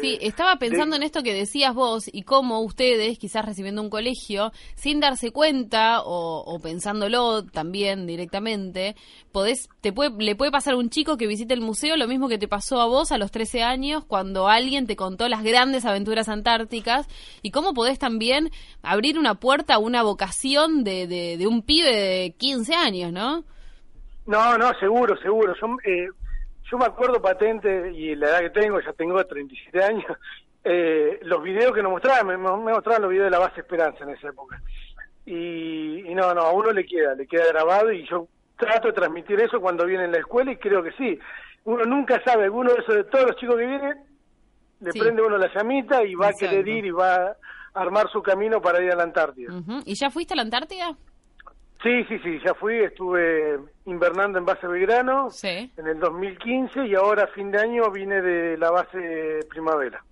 sí, 0.00 0.18
estaba 0.20 0.56
pensando 0.56 0.96
en 0.96 1.02
esto 1.02 1.22
que 1.22 1.34
decías 1.34 1.74
vos 1.74 2.08
y 2.10 2.22
cómo 2.22 2.60
ustedes, 2.60 3.18
quizás 3.18 3.44
recibiendo 3.44 3.82
un 3.82 3.90
colegio, 3.90 4.52
sin 4.74 5.00
darse 5.00 5.30
cuenta 5.30 6.00
o, 6.04 6.58
pensándolo 6.62 7.44
también 7.44 8.06
directamente, 8.06 8.96
podés, 9.32 9.68
te 9.80 9.92
puede, 9.92 10.10
le 10.18 10.36
puede 10.36 10.50
pasar 10.50 10.74
a 10.74 10.78
un 10.78 10.90
chico 10.90 11.16
que 11.16 11.26
visite 11.26 11.54
el 11.54 11.60
museo 11.60 11.96
lo 11.96 12.08
mismo 12.08 12.28
que 12.28 12.38
te 12.38 12.48
pasó 12.48 12.80
a 12.80 12.86
vos 12.86 13.12
a 13.12 13.18
los 13.18 13.30
13 13.30 13.62
años 13.62 14.04
cuando 14.04 14.48
alguien 14.48 14.86
te 14.86 14.96
contó 14.96 15.28
las 15.28 15.42
grandes 15.42 15.84
aventuras 15.84 16.28
antárticas 16.28 17.08
y 17.42 17.50
cómo 17.50 17.74
podés 17.74 17.98
también 17.98 18.50
abrir 18.82 19.18
una 19.18 19.34
puerta 19.34 19.74
a 19.74 19.78
una 19.78 20.02
vocación 20.02 20.84
de, 20.84 21.06
de, 21.06 21.46
un 21.46 21.62
pibe 21.62 21.94
de 21.94 22.34
15 22.38 22.74
años, 22.74 23.12
¿no? 23.12 23.44
No, 24.26 24.56
no, 24.56 24.72
seguro, 24.80 25.16
seguro. 25.18 25.54
Son, 25.56 25.76
eh, 25.84 26.08
yo 26.74 26.78
me 26.78 26.86
acuerdo 26.86 27.22
patente, 27.22 27.92
y 27.92 28.16
la 28.16 28.30
edad 28.30 28.40
que 28.40 28.50
tengo, 28.50 28.80
ya 28.80 28.92
tengo 28.94 29.24
37 29.24 29.84
años, 29.84 30.04
eh, 30.64 31.20
los 31.22 31.40
videos 31.40 31.72
que 31.72 31.84
nos 31.84 31.92
mostraban, 31.92 32.26
me, 32.26 32.36
mostraban 32.36 33.02
los 33.02 33.10
videos 33.12 33.26
de 33.26 33.30
la 33.30 33.38
base 33.38 33.60
Esperanza 33.60 34.02
en 34.02 34.10
esa 34.10 34.28
época. 34.28 34.60
Y, 35.24 36.02
no, 36.14 36.34
no, 36.34 36.40
a 36.42 36.52
uno 36.52 36.72
le 36.72 36.84
queda, 36.84 37.14
le 37.14 37.26
queda 37.28 37.46
grabado 37.46 37.92
y 37.92 38.06
yo 38.08 38.26
trato 38.56 38.88
de 38.88 38.94
transmitir 38.94 39.40
eso 39.40 39.60
cuando 39.60 39.86
viene 39.86 40.04
en 40.04 40.12
la 40.12 40.18
escuela 40.18 40.50
y 40.50 40.56
creo 40.56 40.82
que 40.82 40.92
sí. 40.92 41.18
Uno 41.64 41.84
nunca 41.84 42.20
sabe, 42.24 42.44
alguno 42.44 42.72
de 42.72 42.80
esos 42.80 42.94
de 42.96 43.04
todos 43.04 43.26
los 43.28 43.36
chicos 43.36 43.56
que 43.56 43.66
vienen, 43.66 43.98
le 44.80 44.90
prende 44.90 45.22
uno 45.22 45.38
la 45.38 45.52
llamita 45.54 46.04
y 46.04 46.14
va 46.16 46.28
a 46.28 46.32
querer 46.32 46.66
ir 46.66 46.86
y 46.86 46.90
va 46.90 47.14
a 47.14 47.36
armar 47.72 48.10
su 48.10 48.20
camino 48.20 48.60
para 48.60 48.82
ir 48.82 48.90
a 48.90 48.96
la 48.96 49.04
Antártida. 49.04 49.52
¿Y 49.86 49.94
ya 49.94 50.10
fuiste 50.10 50.34
a 50.34 50.36
la 50.36 50.42
Antártida? 50.42 50.96
Sí, 51.84 52.02
sí, 52.08 52.18
sí, 52.20 52.40
ya 52.42 52.54
fui, 52.54 52.78
estuve 52.78 53.60
invernando 53.84 54.38
en 54.38 54.46
base 54.46 54.66
Belgrano 54.66 55.28
en 55.42 55.86
el 55.86 56.00
2015 56.00 56.86
y 56.86 56.94
ahora 56.94 57.24
a 57.24 57.26
fin 57.26 57.50
de 57.50 57.60
año 57.60 57.90
vine 57.90 58.22
de 58.22 58.56
la 58.56 58.70
base 58.70 59.40
Primavera. 59.50 60.02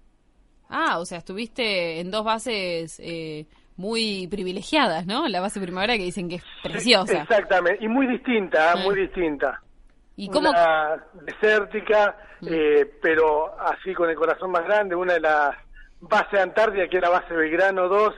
Ah, 0.69 0.99
o 0.99 1.07
sea, 1.07 1.17
estuviste 1.19 1.99
en 2.00 2.11
dos 2.11 2.25
bases 2.26 3.00
eh, 3.02 3.47
muy 3.79 4.29
privilegiadas, 4.29 5.07
¿no? 5.07 5.26
La 5.29 5.41
base 5.41 5.62
primavera 5.62 5.97
que 5.97 6.05
dicen 6.05 6.29
que 6.29 6.37
es 6.37 6.45
preciosa. 6.62 7.23
Exactamente, 7.23 7.83
y 7.83 7.88
muy 7.88 8.07
distinta, 8.07 8.75
¿eh? 8.75 8.85
muy 8.85 8.95
distinta. 8.95 9.62
¿Y 10.17 10.29
cómo? 10.29 10.50
Una 10.50 11.02
desértica, 11.25 12.19
mm. 12.43 12.49
eh, 12.50 12.91
pero 13.00 13.59
así 13.59 13.95
con 13.95 14.11
el 14.11 14.17
corazón 14.17 14.50
más 14.50 14.64
grande, 14.64 14.95
una 14.95 15.14
de 15.14 15.21
las 15.21 15.57
bases 16.00 16.38
antárticas, 16.38 16.91
que 16.91 16.99
es 16.99 17.02
la 17.02 17.09
base 17.09 17.33
Belgrano 17.33 17.88
2, 17.88 18.14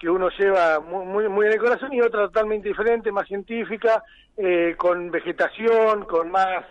que 0.00 0.08
uno 0.08 0.28
lleva 0.30 0.80
muy, 0.80 1.28
muy, 1.28 1.46
en 1.46 1.52
el 1.52 1.58
corazón, 1.58 1.92
y 1.92 2.00
otra 2.00 2.26
totalmente 2.26 2.68
diferente, 2.68 3.12
más 3.12 3.28
científica, 3.28 4.02
eh, 4.36 4.74
con 4.76 5.10
vegetación, 5.10 6.04
con 6.06 6.30
más 6.30 6.64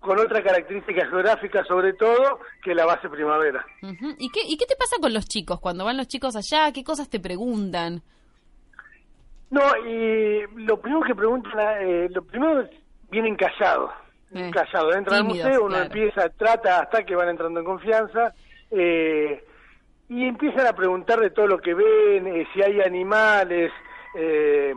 con 0.00 0.18
otra 0.18 0.42
característica 0.42 1.06
geográfica 1.06 1.64
sobre 1.64 1.92
todo 1.92 2.40
que 2.62 2.74
la 2.74 2.86
base 2.86 3.08
primavera. 3.08 3.64
¿Y, 3.82 4.30
qué, 4.30 4.40
¿Y 4.46 4.56
qué 4.56 4.64
te 4.64 4.76
pasa 4.76 4.96
con 5.00 5.12
los 5.12 5.26
chicos? 5.26 5.60
Cuando 5.60 5.84
van 5.84 5.96
los 5.96 6.08
chicos 6.08 6.36
allá, 6.36 6.72
¿qué 6.72 6.84
cosas 6.84 7.10
te 7.10 7.20
preguntan? 7.20 8.02
No, 9.50 9.62
y 9.86 10.42
lo 10.56 10.80
primero 10.80 11.02
que 11.06 11.14
preguntan, 11.14 11.52
eh, 11.80 12.08
lo 12.10 12.22
primero 12.22 12.60
es, 12.60 12.70
vienen 13.10 13.34
callados, 13.34 13.90
eh, 14.34 14.50
callados. 14.52 14.94
Dentro 14.94 15.14
del 15.14 15.24
museo 15.24 15.64
uno 15.64 15.78
empieza, 15.78 16.28
trata 16.30 16.80
hasta 16.80 17.02
que 17.02 17.16
van 17.16 17.30
entrando 17.30 17.60
en 17.60 17.66
confianza, 17.66 18.34
eh, 18.70 19.42
y 20.08 20.24
empiezan 20.24 20.66
a 20.66 20.72
preguntar 20.72 21.20
de 21.20 21.30
todo 21.30 21.46
lo 21.46 21.58
que 21.58 21.74
ven, 21.74 22.26
eh, 22.26 22.46
si 22.52 22.62
hay 22.62 22.80
animales, 22.80 23.70
eh, 24.14 24.74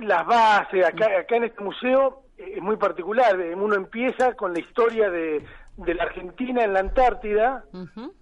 las 0.00 0.26
bases, 0.26 0.84
acá, 0.84 1.06
acá 1.20 1.36
en 1.36 1.44
este 1.44 1.62
museo 1.62 2.22
es 2.36 2.60
muy 2.60 2.76
particular. 2.76 3.38
Uno 3.56 3.76
empieza 3.76 4.34
con 4.34 4.52
la 4.52 4.58
historia 4.58 5.08
de, 5.08 5.44
de 5.76 5.94
la 5.94 6.04
Argentina 6.04 6.64
en 6.64 6.72
la 6.72 6.80
Antártida, 6.80 7.64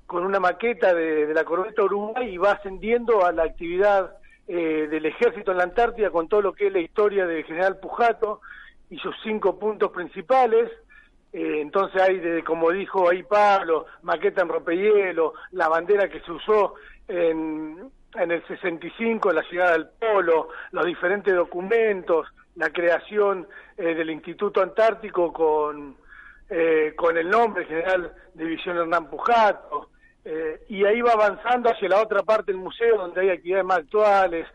con 0.07 0.25
una 0.25 0.41
maqueta 0.41 0.95
de, 0.95 1.33
la 1.35 1.45
corbeta 1.45 1.83
Uruguay 1.83 2.35
y 2.35 2.38
va 2.38 2.52
ascendiendo 2.52 3.25
a 3.25 3.33
la 3.33 3.45
actividad 3.45 4.17
eh, 4.49 4.88
del 4.91 5.07
ejército 5.07 5.52
en 5.52 5.59
la 5.59 5.64
Antártida 5.64 6.11
con 6.11 6.29
todo 6.29 6.41
lo 6.43 6.52
que 6.55 6.69
es 6.69 6.73
la 6.73 6.81
historia 6.81 7.26
del 7.26 7.45
general 7.45 7.79
Pujato 7.79 8.41
y 8.91 8.99
sus 8.99 9.14
cinco 9.23 9.59
puntos 9.59 9.91
principales. 9.93 10.71
Eh, 11.33 11.61
entonces 11.61 12.01
hay, 12.01 12.19
de, 12.19 12.45
como 12.45 12.71
dijo 12.71 13.09
ahí 13.09 13.23
Pablo, 13.23 13.87
maqueta 14.03 14.43
en 14.43 14.49
rompehielo, 14.49 15.35
la 15.53 15.69
bandera 15.69 16.09
que 16.09 16.21
se 16.21 16.33
usó 16.33 16.75
en, 17.09 17.91
en 18.15 18.31
el 18.31 18.47
65, 18.47 19.31
en 19.31 19.37
la 19.37 19.45
llegada 19.51 19.73
del 19.73 19.89
polo, 19.99 20.49
los 20.73 20.85
diferentes 20.85 21.35
documentos, 21.35 22.27
la 22.57 22.71
creación 22.71 23.47
eh, 23.77 23.95
del 23.95 24.11
Instituto 24.11 24.61
Antártico 24.61 25.33
con, 25.33 25.97
eh, 26.51 26.93
con 26.97 27.17
el 27.17 27.29
nombre 27.29 27.65
general 27.65 28.12
División 28.35 28.77
Hernán 28.77 29.09
Pujato, 29.09 29.89
eh, 30.25 30.62
y 30.69 30.85
ahí 30.85 31.01
va 31.01 31.12
avanzando 31.12 31.71
hacia 31.71 31.89
la 31.89 32.01
otra 32.01 32.23
parte 32.23 32.53
del 32.53 32.61
museo 32.61 32.97
donde 32.97 33.23
hay 33.23 33.31
actividades 33.31 33.65
más 33.65 33.79
actuales, 33.79 34.47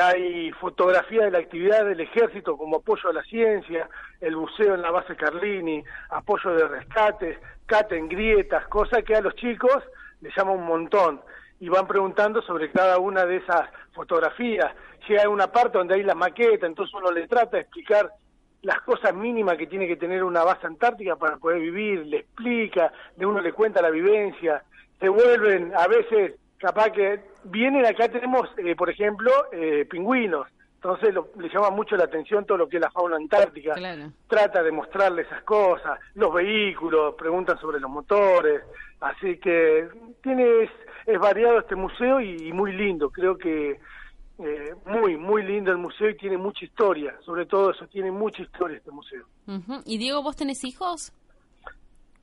hay 0.00 0.50
fotografía 0.52 1.24
de 1.24 1.30
la 1.30 1.38
actividad 1.38 1.84
del 1.84 2.00
ejército 2.00 2.56
como 2.56 2.76
apoyo 2.76 3.10
a 3.10 3.12
la 3.12 3.22
ciencia, 3.24 3.88
el 4.20 4.34
buceo 4.36 4.74
en 4.74 4.82
la 4.82 4.90
base 4.90 5.16
Carlini, 5.16 5.84
apoyo 6.10 6.50
de 6.54 6.66
rescates, 6.66 7.38
cate 7.66 7.96
en 7.96 8.08
grietas, 8.08 8.66
cosa 8.68 9.02
que 9.02 9.14
a 9.14 9.20
los 9.20 9.34
chicos 9.34 9.82
les 10.20 10.34
llama 10.34 10.52
un 10.52 10.64
montón 10.64 11.20
y 11.60 11.68
van 11.68 11.86
preguntando 11.86 12.40
sobre 12.42 12.70
cada 12.70 12.98
una 12.98 13.26
de 13.26 13.36
esas 13.36 13.68
fotografías. 13.92 14.72
Hay 15.08 15.26
una 15.26 15.52
parte 15.52 15.78
donde 15.78 15.94
hay 15.94 16.02
la 16.02 16.14
maqueta, 16.14 16.66
entonces 16.66 16.92
uno 16.94 17.12
le 17.12 17.28
trata 17.28 17.56
de 17.56 17.62
explicar 17.62 18.10
las 18.62 18.80
cosas 18.80 19.14
mínimas 19.14 19.56
que 19.56 19.68
tiene 19.68 19.86
que 19.86 19.96
tener 19.96 20.24
una 20.24 20.42
base 20.42 20.66
antártica 20.66 21.14
para 21.16 21.36
poder 21.36 21.60
vivir, 21.60 22.06
le 22.06 22.18
explica, 22.18 22.92
de 23.14 23.24
uno 23.24 23.40
le 23.40 23.52
cuenta 23.52 23.80
la 23.80 23.90
vivencia, 23.90 24.64
se 24.98 25.08
vuelven 25.08 25.72
a 25.76 25.86
veces, 25.86 26.34
capaz 26.58 26.90
que 26.90 27.20
vienen 27.44 27.84
acá 27.86 28.08
tenemos, 28.08 28.48
eh, 28.58 28.74
por 28.74 28.90
ejemplo, 28.90 29.30
eh, 29.52 29.86
pingüinos, 29.88 30.46
entonces 30.76 31.14
le 31.36 31.48
llama 31.48 31.70
mucho 31.70 31.96
la 31.96 32.04
atención 32.04 32.44
todo 32.44 32.58
lo 32.58 32.68
que 32.68 32.76
es 32.76 32.82
la 32.82 32.90
fauna 32.90 33.16
antártica, 33.16 33.74
trata 34.28 34.62
de 34.62 34.70
mostrarle 34.70 35.22
esas 35.22 35.42
cosas, 35.42 35.98
los 36.14 36.32
vehículos, 36.32 37.14
preguntan 37.16 37.58
sobre 37.58 37.80
los 37.80 37.90
motores, 37.90 38.62
así 39.00 39.38
que 39.38 39.88
tiene 40.22 40.68
es 41.06 41.20
variado 41.20 41.60
este 41.60 41.76
museo 41.76 42.20
y, 42.20 42.52
muy 42.52 42.72
lindo. 42.72 43.10
Creo 43.10 43.38
que 43.38 43.78
eh, 44.38 44.74
muy, 44.86 45.16
muy 45.16 45.42
lindo 45.44 45.70
el 45.70 45.78
museo 45.78 46.10
y 46.10 46.16
tiene 46.16 46.36
mucha 46.36 46.64
historia. 46.64 47.14
Sobre 47.24 47.46
todo 47.46 47.70
eso, 47.70 47.86
tiene 47.86 48.10
mucha 48.10 48.42
historia 48.42 48.78
este 48.78 48.90
museo. 48.90 49.24
¿Y 49.84 49.98
Diego, 49.98 50.22
vos 50.22 50.36
tenés 50.36 50.64
hijos? 50.64 51.12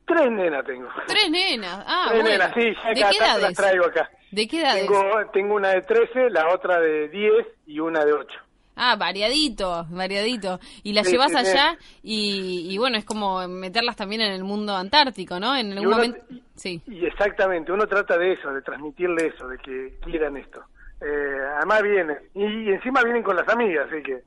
Tres 0.05 0.31
nenas 0.31 0.65
tengo. 0.65 0.89
Tres 1.07 1.29
nenas, 1.29 1.83
ah, 1.87 2.07
Tres 2.09 2.23
nenas, 2.23 2.51
sí, 2.53 2.73
ya 2.83 2.89
¿De 2.89 3.11
qué 3.11 3.17
edades? 3.17 3.41
las 3.41 3.53
traigo 3.53 3.85
acá. 3.85 4.09
¿De 4.31 4.47
qué 4.47 4.61
edades? 4.61 4.87
Tengo, 4.87 5.25
tengo 5.31 5.55
una 5.55 5.69
de 5.69 5.81
13, 5.81 6.29
la 6.29 6.49
otra 6.53 6.79
de 6.79 7.07
10 7.09 7.47
y 7.67 7.79
una 7.79 8.03
de 8.03 8.13
8. 8.13 8.39
Ah, 8.75 8.95
variadito, 8.95 9.85
variadito. 9.89 10.59
Y 10.81 10.93
las 10.93 11.09
llevas 11.09 11.35
allá 11.35 11.77
y, 12.01 12.75
bueno, 12.77 12.97
es 12.97 13.05
como 13.05 13.47
meterlas 13.47 13.95
también 13.95 14.21
en 14.21 14.33
el 14.33 14.43
mundo 14.43 14.75
antártico, 14.75 15.39
¿no? 15.39 15.55
En 15.55 15.73
algún 15.73 15.91
momento... 15.91 16.19
Sí. 16.55 16.81
Y 16.87 17.05
exactamente, 17.05 17.71
uno 17.71 17.87
trata 17.87 18.17
de 18.17 18.33
eso, 18.33 18.51
de 18.53 18.61
transmitirle 18.61 19.27
eso, 19.27 19.47
de 19.47 19.57
que 19.57 19.97
quieran 20.03 20.37
esto. 20.37 20.63
Eh, 21.01 21.37
además 21.57 21.81
vienen, 21.81 22.17
y, 22.35 22.69
encima 22.71 23.03
vienen 23.03 23.23
con 23.23 23.35
las 23.35 23.47
amigas, 23.49 23.87
así 23.91 24.01
que 24.03 24.21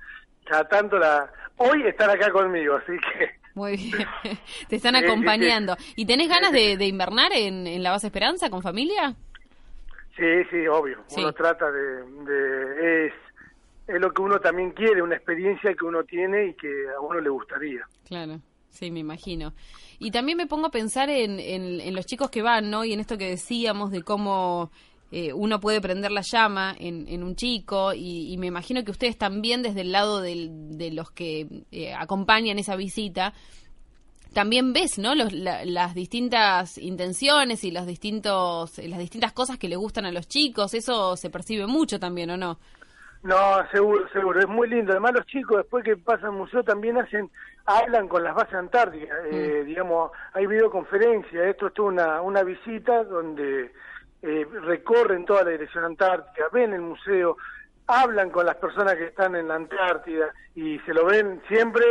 cada 0.44 0.64
tanto 0.68 0.98
la... 0.98 1.30
Hoy 1.56 1.82
están 1.86 2.10
acá 2.10 2.30
conmigo, 2.30 2.76
así 2.76 2.92
que... 2.98 3.45
Muy 3.56 3.76
bien, 3.78 4.06
te 4.68 4.76
están 4.76 4.94
acompañando. 4.96 5.76
¿Y 5.96 6.04
tenés 6.04 6.28
ganas 6.28 6.52
de, 6.52 6.86
invernar 6.86 7.32
en, 7.32 7.66
en, 7.66 7.82
la 7.82 7.90
base 7.90 8.06
Esperanza 8.06 8.50
con 8.50 8.62
familia? 8.62 9.16
Sí, 10.14 10.44
sí, 10.50 10.66
obvio. 10.68 11.02
Uno 11.16 11.32
trata 11.32 11.70
de... 11.72 12.04
de 12.24 13.06
es, 13.06 13.12
es 13.88 14.00
lo 14.00 14.12
que 14.12 14.20
uno 14.20 14.40
también 14.40 14.72
quiere, 14.72 15.00
una 15.00 15.16
experiencia 15.16 15.72
que 15.74 15.84
uno 15.84 16.04
tiene 16.04 16.48
y 16.48 16.54
que 16.54 16.68
a 16.94 17.00
uno 17.00 17.18
le 17.20 17.30
gustaría. 17.30 17.86
Claro. 18.06 18.40
Sí, 18.68 18.90
me 18.90 19.00
imagino. 19.00 19.54
Y 19.98 20.10
también 20.10 20.36
me 20.36 20.46
pongo 20.46 20.66
a 20.66 20.70
pensar 20.70 21.08
en, 21.08 21.40
en, 21.40 21.94
los 21.94 22.04
chicos 22.04 22.30
que 22.30 22.42
van, 22.42 22.70
¿no? 22.70 22.84
Y 22.84 22.92
en 22.92 23.00
esto 23.00 23.16
que 23.16 23.30
decíamos 23.30 23.90
de 23.90 24.02
cómo 24.02 24.70
eh, 25.12 25.32
uno 25.32 25.60
puede 25.60 25.80
prender 25.80 26.10
la 26.10 26.22
llama 26.22 26.74
en, 26.78 27.06
en 27.08 27.22
un 27.22 27.36
chico 27.36 27.92
y, 27.94 28.36
me 28.38 28.48
imagino 28.48 28.84
que 28.84 28.90
ustedes 28.90 29.16
también 29.16 29.62
desde 29.62 29.82
el 29.82 29.92
lado 29.92 30.20
de 30.20 30.90
los 30.92 31.10
que 31.10 31.46
eh, 31.70 31.94
acompañan 31.94 32.58
esa 32.58 32.76
visita, 32.76 33.32
también 34.34 34.72
ves, 34.72 34.98
¿no? 34.98 35.14
Los, 35.14 35.32
las 35.32 35.94
distintas 35.94 36.76
intenciones 36.76 37.64
y 37.64 37.70
los 37.70 37.86
distintos, 37.86 38.78
las 38.78 38.98
distintas 38.98 39.32
cosas 39.32 39.58
que 39.58 39.68
le 39.68 39.76
gustan 39.76 40.04
a 40.04 40.12
los 40.12 40.28
chicos, 40.28 40.74
eso 40.74 41.16
se 41.16 41.30
percibe 41.30 41.66
mucho 41.66 41.98
también, 41.98 42.30
¿o 42.30 42.36
no? 42.36 42.58
No, 43.22 43.66
seguro, 43.72 44.06
seguro, 44.10 44.40
es 44.40 44.48
muy 44.48 44.68
lindo. 44.68 44.92
Además 44.92 45.14
los 45.14 45.26
chicos 45.26 45.56
después 45.58 45.84
que 45.84 45.96
pasan 45.96 46.26
al 46.26 46.36
museo 46.36 46.62
también 46.62 46.98
hacen, 46.98 47.30
hablan 47.64 48.08
con 48.08 48.22
las 48.22 48.34
bases 48.34 48.54
antárticas, 48.54 49.18
eh, 49.32 49.62
mm. 49.62 49.66
digamos, 49.66 50.10
hay 50.34 50.46
videoconferencias, 50.46 51.46
esto 51.46 51.68
es 51.68 51.78
una, 51.78 52.20
una 52.20 52.42
visita 52.42 53.04
donde 53.04 53.72
eh, 54.22 54.46
recorren 54.62 55.24
toda 55.24 55.44
la 55.44 55.50
dirección 55.50 55.84
antártica, 55.84 56.44
ven 56.52 56.72
el 56.72 56.80
museo, 56.80 57.36
hablan 57.86 58.30
con 58.30 58.46
las 58.46 58.56
personas 58.56 58.94
que 58.94 59.06
están 59.06 59.36
en 59.36 59.48
la 59.48 59.56
Antártida 59.56 60.32
y 60.54 60.78
se 60.80 60.92
lo 60.92 61.06
ven 61.06 61.40
siempre 61.48 61.84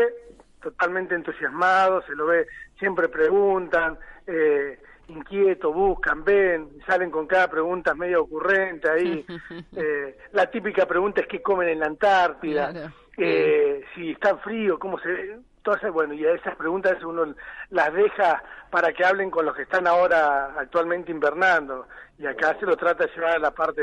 totalmente 0.61 1.15
entusiasmados, 1.15 2.05
se 2.05 2.15
lo 2.15 2.25
ve, 2.25 2.47
siempre 2.79 3.07
preguntan, 3.07 3.97
eh, 4.25 4.79
inquietos, 5.07 5.73
buscan, 5.73 6.23
ven, 6.23 6.69
salen 6.87 7.11
con 7.11 7.27
cada 7.27 7.47
pregunta 7.47 7.93
medio 7.93 8.23
ocurrente 8.23 8.89
ahí. 8.89 9.25
eh, 9.75 10.17
la 10.33 10.49
típica 10.49 10.87
pregunta 10.87 11.21
es 11.21 11.27
qué 11.27 11.41
comen 11.41 11.69
en 11.69 11.79
la 11.79 11.85
Antártida, 11.85 12.91
eh, 13.17 13.83
si 13.93 14.11
está 14.11 14.37
frío, 14.37 14.79
cómo 14.79 14.99
se 14.99 15.09
ve. 15.09 15.39
Entonces, 15.65 15.91
bueno, 15.91 16.13
y 16.13 16.23
a 16.23 16.33
esas 16.33 16.55
preguntas 16.55 17.03
uno 17.03 17.33
las 17.71 17.91
deja 17.91 18.43
para 18.69 18.93
que 18.93 19.03
hablen 19.03 19.31
con 19.31 19.47
los 19.47 19.55
que 19.55 19.63
están 19.63 19.87
ahora 19.87 20.53
actualmente 20.59 21.11
invernando. 21.11 21.87
Y 22.19 22.27
acá 22.27 22.55
se 22.59 22.67
lo 22.67 22.77
trata 22.77 23.05
de 23.05 23.11
llevar 23.15 23.31
a 23.31 23.39
la 23.39 23.49
parte 23.49 23.81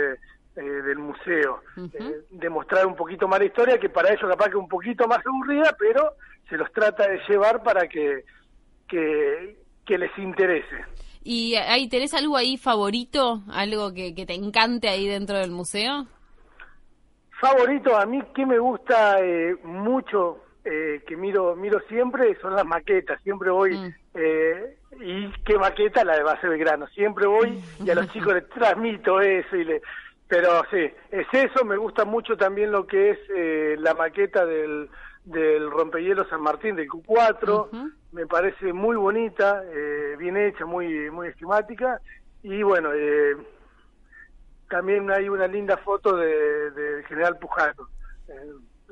eh, 0.55 0.63
del 0.63 0.99
museo, 0.99 1.61
eh, 1.77 2.21
de 2.31 2.49
mostrar 2.49 2.87
un 2.87 2.95
poquito 2.95 3.27
más 3.27 3.41
la 3.41 3.47
historia, 3.47 3.81
que 3.81 3.89
para 3.89 4.11
ellos 4.11 4.31
capaz 4.31 4.51
que 4.51 4.59
un 4.59 4.69
poquito 4.69 5.09
más 5.09 5.27
aburrida, 5.27 5.75
pero 5.77 6.13
se 6.49 6.57
los 6.57 6.71
trata 6.71 7.09
de 7.09 7.21
llevar 7.29 7.65
para 7.65 7.89
que, 7.89 8.27
que, 8.87 9.57
que 9.85 9.99
les 9.99 10.17
interese. 10.19 10.85
¿Y 11.25 11.57
ahí 11.57 11.89
tenés 11.89 12.15
algo 12.15 12.37
ahí 12.37 12.59
favorito? 12.59 13.43
¿Algo 13.53 13.93
que, 13.93 14.13
te 14.13 14.35
encante 14.35 14.89
ahí 14.89 15.09
dentro 15.09 15.37
del 15.37 15.51
museo? 15.51 16.07
Favorito, 17.41 17.97
a 17.97 18.07
mí 18.07 18.23
que 18.33 18.47
me 18.47 18.61
gusta 18.61 19.19
eh, 19.21 19.57
mucho, 19.65 20.39
eh, 20.65 21.03
que 21.07 21.17
miro 21.17 21.57
miro 21.57 21.81
siempre, 21.89 22.37
son 22.41 22.55
las 22.55 22.65
maquetas. 22.65 23.21
Siempre 23.23 23.51
voy, 23.51 23.77
mm. 23.77 23.95
eh, 24.15 24.77
y 25.01 25.33
qué 25.45 25.59
maqueta, 25.59 26.05
la 26.05 26.17
de 26.17 26.23
Base 26.23 26.49
Belgrano. 26.49 26.87
Siempre 26.89 27.27
voy 27.27 27.63
y 27.85 27.91
a 27.91 27.95
los 27.95 28.09
chicos 28.13 28.35
les 28.35 28.49
transmito 28.49 29.21
eso. 29.21 29.57
y 29.57 29.65
le 29.65 29.83
Pero 30.29 30.63
sí, 30.71 30.91
es 31.11 31.27
eso. 31.33 31.65
Me 31.65 31.77
gusta 31.77 32.05
mucho 32.05 32.37
también 32.37 32.71
lo 32.73 32.87
que 32.87 33.11
es 33.11 33.81
la 33.81 33.95
maqueta 33.95 34.47
del 34.47 34.89
del 35.25 35.71
rompehielos 35.71 36.29
San 36.29 36.43
Martín 36.43 36.77
del 36.77 36.89
Q4, 36.89 37.93
me 38.13 38.27
parece 38.27 38.73
muy 38.73 38.97
bonita, 38.97 39.63
eh, 39.73 40.17
bien 40.19 40.37
hecha, 40.37 40.67
muy 40.67 41.11
muy 41.11 41.29
esquemática 41.29 42.01
y 42.43 42.63
bueno, 42.63 42.93
eh, 42.93 43.37
también 44.69 45.11
hay 45.11 45.29
una 45.29 45.47
linda 45.47 45.77
foto 45.77 46.17
de, 46.17 46.71
de 46.71 47.05
General 47.05 47.39
Pujato. 47.39 47.89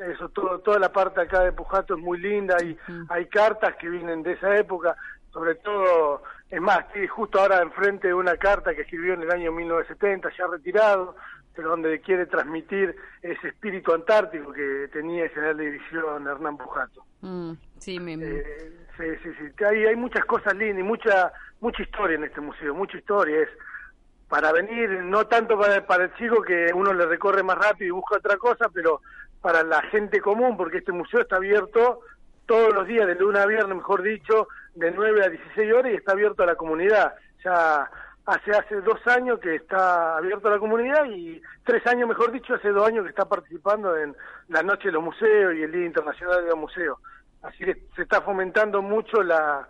Eso, 0.09 0.28
todo, 0.30 0.59
toda 0.61 0.78
la 0.78 0.92
parte 0.92 1.21
acá 1.21 1.40
de 1.40 1.52
Pujato 1.52 1.95
es 1.95 2.00
muy 2.00 2.19
linda, 2.19 2.57
hay, 2.59 2.76
hay 3.11 3.26
cartas 3.26 3.76
que 3.76 3.88
vienen 3.88 4.23
de 4.23 4.33
esa 4.33 4.57
época, 4.57 4.97
sobre 5.30 5.57
todo, 5.57 6.23
es 6.50 6.61
más, 6.61 6.87
estoy 6.87 7.07
justo 7.07 7.38
ahora 7.38 7.61
enfrente 7.61 8.09
de 8.09 8.14
una 8.14 8.37
carta 8.37 8.75
que 8.75 8.83
escribió 8.83 9.14
en 9.14 9.23
el 9.23 9.30
año 9.30 9.52
1970, 9.52 10.30
ya 10.37 10.47
retirado, 10.47 11.16
pero 11.54 11.71
donde 11.71 12.00
quiere 12.00 12.26
transmitir 12.26 12.97
ese 13.21 13.49
espíritu 13.49 13.92
antártico 13.92 14.52
que 14.52 14.88
tenía 14.92 15.25
el 15.25 15.30
general 15.30 15.57
de 15.59 15.64
división 15.71 16.26
Hernán 16.26 16.57
Pujato. 16.57 17.04
Mm, 17.21 17.52
sí, 17.78 18.00
me... 18.00 18.14
Eh, 18.14 18.73
sí, 18.97 19.04
sí, 19.23 19.30
sí. 19.38 19.64
Hay, 19.64 19.85
hay 19.85 19.97
muchas 19.97 20.25
cosas 20.25 20.54
lindas 20.57 20.80
y 20.80 20.83
mucha, 20.83 21.33
mucha 21.61 21.83
historia 21.83 22.16
en 22.16 22.25
este 22.25 22.40
museo, 22.40 22.75
mucha 22.75 22.97
historia. 22.97 23.42
Es 23.42 23.49
para 24.28 24.52
venir, 24.52 24.88
no 25.02 25.26
tanto 25.26 25.59
para, 25.59 25.85
para 25.87 26.04
el 26.04 26.14
chico 26.14 26.40
que 26.40 26.71
uno 26.73 26.95
le 26.95 27.04
recorre 27.04 27.42
más 27.42 27.59
rápido 27.59 27.88
y 27.88 27.90
busca 27.90 28.16
otra 28.16 28.37
cosa, 28.37 28.69
pero 28.73 29.00
para 29.40 29.62
la 29.62 29.82
gente 29.82 30.20
común, 30.20 30.56
porque 30.56 30.78
este 30.78 30.92
museo 30.92 31.20
está 31.20 31.37
abierto 31.37 32.00
todos 32.47 32.75
los 32.75 32.87
días, 32.87 33.06
de 33.06 33.14
lunes 33.14 33.40
a 33.40 33.47
viernes, 33.47 33.76
mejor 33.76 34.02
dicho, 34.02 34.49
de 34.75 34.90
9 34.90 35.25
a 35.25 35.28
16 35.28 35.73
horas 35.73 35.92
y 35.92 35.97
está 35.97 36.12
abierto 36.12 36.42
a 36.42 36.47
la 36.47 36.56
comunidad. 36.56 37.14
Ya 37.44 37.88
hace 38.26 38.50
hace 38.52 38.80
dos 38.80 38.99
años 39.06 39.38
que 39.40 39.54
está 39.54 40.16
abierto 40.16 40.49
a 40.49 40.52
la 40.52 40.59
comunidad 40.59 41.04
y 41.06 41.40
tres 41.64 41.87
años, 41.87 42.09
mejor 42.09 42.32
dicho, 42.32 42.54
hace 42.54 42.70
dos 42.70 42.87
años 42.87 43.04
que 43.04 43.11
está 43.11 43.25
participando 43.25 43.97
en 43.97 44.14
la 44.49 44.62
Noche 44.62 44.88
de 44.88 44.92
los 44.92 45.02
Museos 45.02 45.54
y 45.54 45.62
el 45.62 45.73
Día 45.73 45.87
Internacional 45.87 46.42
de 46.42 46.50
los 46.50 46.59
Museos. 46.59 46.99
Así 47.42 47.64
que 47.64 47.87
se 47.97 48.02
está 48.02 48.20
fomentando 48.20 48.82
mucho 48.82 49.23
la, 49.23 49.68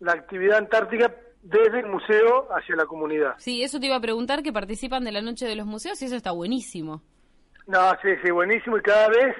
la 0.00 0.12
actividad 0.12 0.58
antártica 0.58 1.14
desde 1.42 1.80
el 1.80 1.86
museo 1.86 2.48
hacia 2.52 2.76
la 2.76 2.86
comunidad. 2.86 3.34
Sí, 3.38 3.62
eso 3.62 3.78
te 3.78 3.86
iba 3.86 3.96
a 3.96 4.00
preguntar, 4.00 4.42
que 4.42 4.52
participan 4.52 5.04
de 5.04 5.12
la 5.12 5.22
Noche 5.22 5.46
de 5.46 5.54
los 5.54 5.66
Museos 5.66 6.00
y 6.02 6.06
eso 6.06 6.16
está 6.16 6.32
buenísimo. 6.32 7.02
No, 7.68 7.92
sí, 8.02 8.08
sí, 8.24 8.30
buenísimo 8.32 8.78
y 8.78 8.82
cada 8.82 9.08
vez 9.08 9.36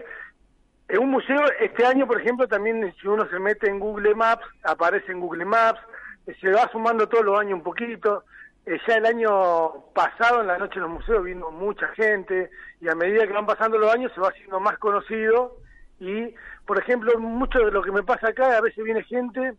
en 0.89 1.01
un 1.01 1.11
museo, 1.11 1.41
este 1.61 1.85
año, 1.85 2.07
por 2.07 2.21
ejemplo, 2.21 2.47
también 2.47 2.95
si 3.01 3.09
uno 3.09 3.29
se 3.29 3.39
mete 3.39 3.69
en 3.69 3.81
Google 3.81 4.15
Maps, 4.15 4.47
aparece 4.63 5.11
en 5.13 5.21
Google 5.21 5.45
Maps, 5.45 5.81
eh, 6.27 6.37
se 6.41 6.51
va 6.51 6.71
sumando 6.71 7.09
todos 7.09 7.25
los 7.25 7.41
años 7.41 7.55
un 7.55 7.63
poquito. 7.63 8.25
Eh, 8.65 8.79
ya 8.87 8.95
el 8.95 9.07
año 9.07 9.93
pasado 9.93 10.41
en 10.41 10.47
la 10.47 10.59
Noche 10.59 10.77
de 10.77 10.83
los 10.83 10.91
Museos 10.91 11.25
vino 11.25 11.51
mucha 11.51 11.89
gente 11.89 12.51
y 12.81 12.89
a 12.89 12.95
medida 12.95 13.27
que 13.27 13.33
van 13.33 13.47
pasando 13.47 13.77
los 13.77 13.93
años 13.93 14.13
se 14.15 14.21
va 14.21 14.29
haciendo 14.29 14.61
más 14.61 14.79
conocido 14.79 15.57
y, 15.99 16.33
por 16.65 16.79
ejemplo, 16.79 17.19
mucho 17.19 17.59
de 17.59 17.73
lo 17.73 17.83
que 17.83 17.93
me 17.93 18.05
pasa 18.05 18.29
acá, 18.29 18.57
a 18.57 18.61
veces 18.61 18.85
viene 18.85 19.03
gente 19.03 19.57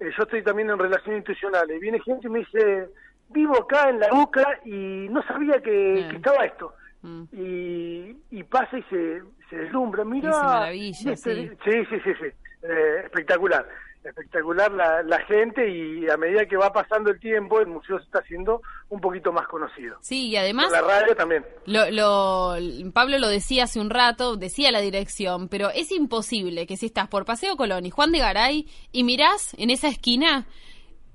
eh, 0.00 0.10
yo 0.16 0.24
estoy 0.24 0.42
también 0.42 0.68
en 0.70 0.78
relaciones 0.78 1.18
institucionales, 1.18 1.80
viene 1.80 2.00
gente 2.00 2.26
y 2.26 2.30
me 2.30 2.40
dice, 2.40 2.90
vivo 3.30 3.56
acá 3.56 3.88
en 3.88 4.00
la 4.00 4.12
UCA 4.12 4.60
y 4.64 5.08
no 5.10 5.22
sabía 5.22 5.60
que, 5.62 6.00
estaba 6.10 6.44
esto. 6.44 6.74
Mm. 7.06 7.22
Y, 7.32 8.16
y, 8.30 8.42
pasa 8.42 8.78
y 8.78 8.82
se, 8.84 9.22
se 9.48 9.56
deslumbra, 9.56 10.04
mira. 10.04 10.30
Maravilla, 10.30 11.16
sí. 11.16 11.50
sí, 11.64 11.84
sí, 11.88 12.00
sí, 12.04 12.26
eh, 12.62 13.00
espectacular 13.04 13.66
espectacular 14.08 14.70
la, 14.72 15.02
la, 15.02 15.18
gente 15.24 15.68
y 15.68 16.08
a 16.08 16.16
medida 16.16 16.46
que 16.46 16.56
va 16.56 16.72
pasando 16.72 17.10
el 17.10 17.18
tiempo 17.18 17.60
el 17.60 17.66
museo 17.66 17.98
se 17.98 18.04
está 18.04 18.20
haciendo 18.20 18.62
un 18.88 19.00
poquito 19.00 19.32
más 19.32 19.46
conocido. 19.48 19.96
Sí, 20.00 20.28
y 20.28 20.36
además... 20.36 20.70
la 20.70 20.82
radio 20.82 21.14
también. 21.16 21.44
Lo, 21.66 21.90
lo, 21.90 22.92
Pablo 22.92 23.18
lo 23.18 23.28
decía 23.28 23.64
hace 23.64 23.80
un 23.80 23.90
rato, 23.90 24.36
decía 24.36 24.70
la 24.70 24.80
dirección, 24.80 25.48
pero 25.48 25.70
es 25.70 25.90
imposible 25.92 26.66
que 26.66 26.76
si 26.76 26.86
estás 26.86 27.08
por 27.08 27.24
Paseo 27.24 27.56
Colón 27.56 27.86
y 27.86 27.90
Juan 27.90 28.12
de 28.12 28.18
Garay 28.18 28.68
y 28.92 29.04
mirás 29.04 29.54
en 29.58 29.70
esa 29.70 29.88
esquina 29.88 30.46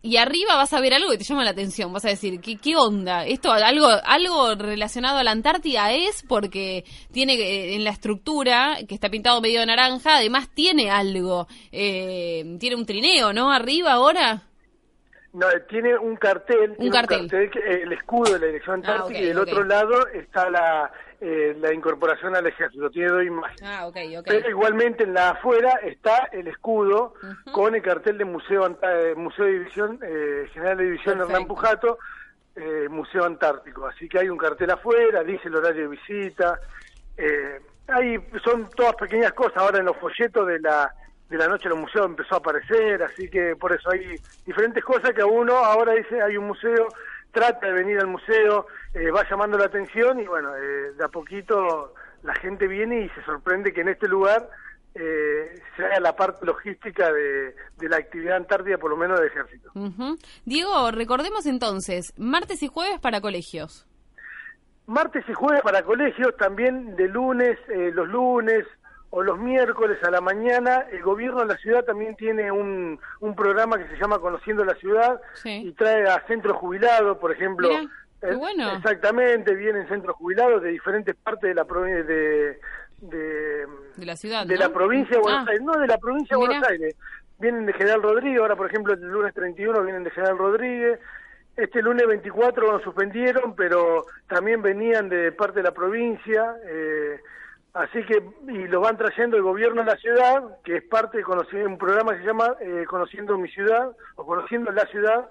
y 0.02 0.18
arriba 0.18 0.56
vas 0.56 0.74
a 0.74 0.82
ver 0.82 0.94
algo 0.94 1.12
que 1.12 1.18
te 1.18 1.24
llama 1.24 1.44
la 1.44 1.52
atención, 1.52 1.94
vas 1.94 2.06
a 2.06 2.10
decir, 2.10 2.42
¿qué, 2.42 2.58
qué 2.58 2.76
onda? 2.76 3.26
¿Esto 3.26 3.52
algo, 3.52 3.88
algo 4.04 4.56
relacionado 4.56 5.20
a 5.20 5.24
la 5.24 5.32
Antártida 5.32 5.92
es? 5.92 6.24
Porque 6.28 6.84
tiene 7.12 7.34
eh, 7.36 7.76
en 7.76 7.84
la 7.84 7.92
estructura, 7.92 8.78
que 8.88 8.96
está 8.96 9.10
pintado 9.10 9.42
medio 9.42 9.60
de 9.60 9.68
naranja, 9.68 10.18
además 10.18 10.50
tiene 10.54 10.90
algo, 10.90 11.48
eh, 11.72 12.58
tiene 12.60 12.76
un 12.76 12.86
trineo, 12.86 13.32
¿no? 13.32 13.52
Arriba 13.52 13.94
ahora. 13.94 14.42
No, 15.34 15.48
tiene 15.70 15.98
un 15.98 16.18
cartel, 16.18 16.76
un 16.78 16.90
cartel, 16.90 17.30
el 17.32 17.94
escudo 17.94 18.34
de 18.34 18.40
la 18.40 18.46
Dirección 18.48 18.82
ah, 18.84 18.92
Antártica 18.92 19.20
y 19.20 19.26
del 19.26 19.38
otro 19.38 19.64
lado 19.64 20.08
está 20.08 20.50
la, 20.50 20.92
eh, 21.24 21.56
la 21.60 21.72
incorporación 21.72 22.36
al 22.36 22.48
ejército, 22.48 22.90
tiene 22.90 23.10
dos 23.10 23.24
imágenes. 23.24 23.62
Ah, 23.64 23.86
okay, 23.86 24.18
Pero 24.26 24.50
igualmente 24.50 25.04
en 25.04 25.14
la 25.14 25.30
afuera 25.30 25.80
está 25.84 26.30
el 26.32 26.48
escudo 26.48 27.14
con 27.52 27.76
el 27.76 27.82
cartel 27.84 28.18
de 28.18 28.26
Museo 28.26 28.66
eh, 28.82 29.14
Museo 29.16 29.46
de 29.46 29.52
División, 29.52 30.00
eh, 30.02 30.50
General 30.52 30.78
de 30.78 30.84
División 30.86 31.22
Hernán 31.22 31.46
Pujato, 31.46 32.00
eh, 32.56 32.88
Museo 32.90 33.26
Antártico. 33.26 33.86
Así 33.86 34.10
que 34.10 34.18
hay 34.18 34.30
un 34.30 34.38
cartel 34.38 34.72
afuera, 34.72 35.24
dice 35.24 35.48
el 35.48 35.56
horario 35.56 35.84
de 35.84 35.88
visita. 35.90 36.60
Eh, 37.16 37.62
hay, 37.88 38.18
son 38.44 38.68
todas 38.72 38.96
pequeñas 38.96 39.34
cosas. 39.34 39.58
Ahora 39.58 39.78
en 39.78 39.86
los 39.86 39.98
folletos 39.98 40.48
de 40.48 40.60
la 40.60 40.92
de 41.30 41.38
la 41.38 41.48
noche 41.48 41.70
los 41.70 41.80
museos 41.80 42.08
empezó 42.08 42.36
a 42.36 42.38
aparecer, 42.40 43.02
así 43.04 43.30
que 43.30 43.56
por 43.56 43.72
eso 43.72 43.90
hay 43.90 44.20
diferentes 44.46 44.84
cosas 44.84 45.12
que 45.12 45.22
a 45.22 45.26
uno 45.26 45.56
ahora 45.56 45.94
dice 45.94 46.22
hay 46.22 46.36
un 46.36 46.48
museo 46.48 46.90
trata 47.32 47.68
de 47.68 47.74
venir 47.74 48.00
al 48.00 48.08
museo, 48.08 48.68
eh, 48.94 49.10
va 49.12 49.28
llamando 49.30 49.58
la 49.58 49.66
atención 49.66 50.20
y 50.20 50.26
bueno, 50.26 50.56
eh, 50.56 50.94
de 50.98 51.04
a 51.04 51.08
poquito 51.08 51.94
la 52.24 52.36
gente 52.36 52.68
viene 52.68 53.02
y 53.06 53.10
se 53.10 53.24
sorprende 53.24 53.74
que 53.74 53.82
en 53.82 53.90
este 53.90 54.08
lugar 54.08 54.50
eh, 54.94 55.60
se 55.76 55.86
haga 55.86 56.00
la 56.00 56.16
parte 56.16 56.46
logística 56.46 57.12
de, 57.12 57.56
la 57.82 57.98
actividad 57.98 58.38
antártica, 58.38 58.78
por 58.78 58.92
lo 58.92 58.98
menos 58.98 59.20
del 59.20 59.30
ejército. 59.30 59.72
Diego, 60.46 60.92
recordemos 60.92 61.46
entonces, 61.46 62.14
martes 62.18 62.62
y 62.62 62.68
jueves 62.68 63.00
para 63.00 63.22
colegios. 63.22 63.88
Martes 64.86 65.24
y 65.28 65.34
jueves 65.34 65.62
para 65.62 65.84
colegios, 65.84 66.36
también 66.38 66.96
de 66.96 67.08
lunes, 67.08 67.58
los 67.94 68.08
lunes, 68.08 68.66
o 69.12 69.24
los 69.24 69.38
miércoles 69.38 70.02
a 70.04 70.10
la 70.10 70.22
mañana, 70.22 70.86
el 70.90 71.04
gobierno 71.04 71.42
de 71.42 71.48
la 71.48 71.58
ciudad 71.58 71.84
también 71.84 72.16
tiene 72.16 72.50
un, 72.50 72.98
un 73.20 73.36
programa 73.36 73.78
que 73.78 73.88
se 73.90 74.02
llama 74.02 74.20
Conociendo 74.20 74.64
la 74.64 74.76
Ciudad 74.76 75.22
y 75.44 75.74
trae 75.74 76.08
a 76.08 76.26
centros 76.28 76.58
jubilados, 76.58 77.18
por 77.18 77.32
ejemplo. 77.32 77.70
Eh, 78.22 78.36
bueno. 78.36 78.74
Exactamente, 78.74 79.54
vienen 79.54 79.88
centros 79.90 80.16
jubilados 80.16 80.64
de 80.64 80.70
diferentes 80.70 81.14
partes 81.16 81.50
de 81.50 81.56
la 81.56 81.66
provincia 81.66 82.04
de, 82.04 82.60
de, 83.02 83.68
la 83.98 84.16
ciudad, 84.16 84.46
de 84.46 84.58
la 84.58 84.70
provincia 84.70 85.18
de 85.18 85.22
Buenos 85.22 85.46
ah. 85.46 85.52
Aires, 85.52 85.66
no 85.66 85.74
de 85.74 85.88
la 85.88 85.98
provincia 85.98 86.38
de 86.38 86.46
Buenos 86.46 86.68
Aires. 86.70 86.96
Vienen 87.38 87.66
de 87.66 87.74
General 87.74 88.02
Rodríguez, 88.02 88.40
ahora 88.40 88.56
por 88.56 88.68
ejemplo 88.68 88.94
el 88.94 89.02
lunes 89.02 89.34
31 89.34 89.84
vienen 89.84 90.04
de 90.06 90.12
General 90.12 90.38
Rodríguez, 90.38 91.00
este 91.58 91.82
lunes 91.82 92.08
24 92.08 92.72
lo 92.72 92.80
suspendieron, 92.80 93.56
pero 93.56 94.06
también 94.28 94.62
venían 94.62 95.10
de 95.10 95.34
parte 95.34 95.60
de 95.60 95.64
la 95.64 95.74
provincia. 95.74 96.56
Eh, 96.66 97.20
Así 97.74 98.04
que, 98.04 98.22
y 98.50 98.68
lo 98.68 98.82
van 98.82 98.98
trayendo 98.98 99.38
el 99.38 99.44
gobierno 99.44 99.84
de 99.84 99.92
la 99.92 99.98
ciudad, 99.98 100.58
que 100.64 100.78
es 100.78 100.84
parte 100.84 101.20
de 101.20 101.66
un 101.66 101.78
programa 101.78 102.14
que 102.14 102.20
se 102.20 102.26
llama 102.26 102.56
eh, 102.60 102.84
Conociendo 102.86 103.38
mi 103.38 103.48
ciudad, 103.50 103.92
o 104.16 104.26
Conociendo 104.26 104.72
la 104.72 104.86
ciudad, 104.88 105.30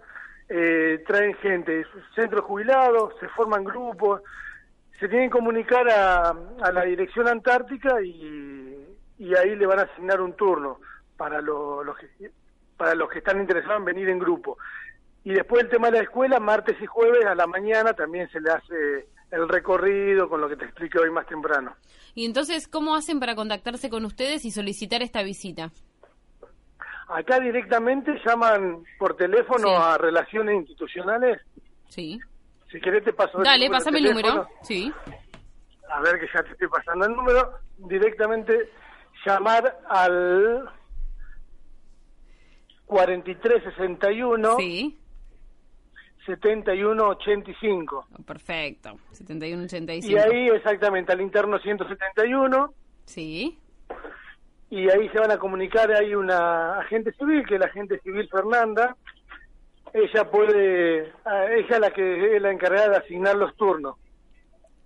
eh, 0.48 1.04
traen 1.06 1.34
gente, 1.34 1.84
centros 2.14 2.44
jubilados, 2.44 3.14
se 3.20 3.28
forman 3.28 3.62
grupos, 3.62 4.22
se 4.98 5.08
tienen 5.08 5.28
que 5.28 5.36
comunicar 5.36 5.88
a, 5.90 6.34
la 6.72 6.82
Dirección 6.82 7.28
Antártica 7.28 8.00
y, 8.02 8.86
ahí 9.38 9.54
le 9.54 9.66
van 9.66 9.80
a 9.80 9.82
asignar 9.82 10.20
un 10.20 10.32
turno 10.32 10.80
para, 11.16 11.42
los 11.42 11.96
que, 11.98 12.30
para 12.76 12.94
los 12.94 13.10
que 13.10 13.18
están 13.18 13.38
interesados 13.38 13.78
en 13.78 13.84
venir 13.84 14.08
en 14.08 14.18
grupo. 14.18 14.56
Y 15.24 15.34
después 15.34 15.62
el 15.62 15.68
tema 15.68 15.90
de 15.90 15.98
la 15.98 16.04
escuela, 16.04 16.40
martes 16.40 16.76
y 16.80 16.86
jueves 16.86 17.26
a 17.26 17.34
la 17.34 17.46
mañana 17.46 17.92
también 17.92 18.30
se 18.30 18.40
le 18.40 18.50
hace 18.50 19.06
el 19.30 19.48
recorrido 19.48 20.28
con 20.28 20.40
lo 20.40 20.48
que 20.48 20.56
te 20.56 20.64
expliqué 20.64 20.98
hoy 20.98 21.10
más 21.10 21.26
temprano. 21.26 21.74
Y 22.14 22.24
entonces, 22.24 22.66
¿cómo 22.68 22.94
hacen 22.94 23.20
para 23.20 23.34
contactarse 23.34 23.88
con 23.88 24.04
ustedes 24.04 24.44
y 24.44 24.50
solicitar 24.50 25.02
esta 25.02 25.22
visita? 25.22 25.70
Acá 27.08 27.40
directamente 27.40 28.12
llaman 28.24 28.84
por 28.98 29.16
teléfono 29.16 29.76
a 29.76 29.98
relaciones 29.98 30.56
institucionales. 30.56 31.40
Sí. 31.88 32.18
Si 32.70 32.80
querés 32.80 33.04
te 33.04 33.12
paso 33.12 33.38
Dale, 33.42 33.66
el 33.66 33.70
pásame 33.70 33.98
el 33.98 34.04
número. 34.04 34.48
Sí. 34.62 34.92
A 35.90 36.00
ver 36.02 36.20
que 36.20 36.28
ya 36.32 36.42
te 36.44 36.50
estoy 36.50 36.68
pasando 36.68 37.06
el 37.06 37.12
número. 37.12 37.58
Directamente 37.78 38.70
llamar 39.26 39.80
al 39.88 40.70
4361. 42.86 44.56
Sí. 44.56 44.99
7185. 46.36 48.06
Perfecto, 48.26 48.98
7185. 49.12 50.12
Y 50.12 50.18
ahí 50.18 50.48
exactamente, 50.48 51.12
al 51.12 51.20
interno 51.20 51.58
171. 51.58 52.72
Sí. 53.04 53.58
Y 54.70 54.88
ahí 54.88 55.08
se 55.08 55.18
van 55.18 55.32
a 55.32 55.38
comunicar, 55.38 55.90
hay 55.92 56.14
una 56.14 56.78
agente 56.78 57.12
civil, 57.12 57.44
que 57.46 57.54
es 57.54 57.60
la 57.60 57.66
agente 57.66 57.98
civil 58.00 58.28
Fernanda. 58.28 58.96
Ella 59.92 60.30
puede, 60.30 61.00
ella 61.00 61.66
es 61.68 61.80
la 61.80 61.90
que 61.90 62.36
es 62.36 62.42
la 62.42 62.52
encargada 62.52 62.90
de 62.90 62.96
asignar 62.98 63.34
los 63.34 63.56
turnos. 63.56 63.96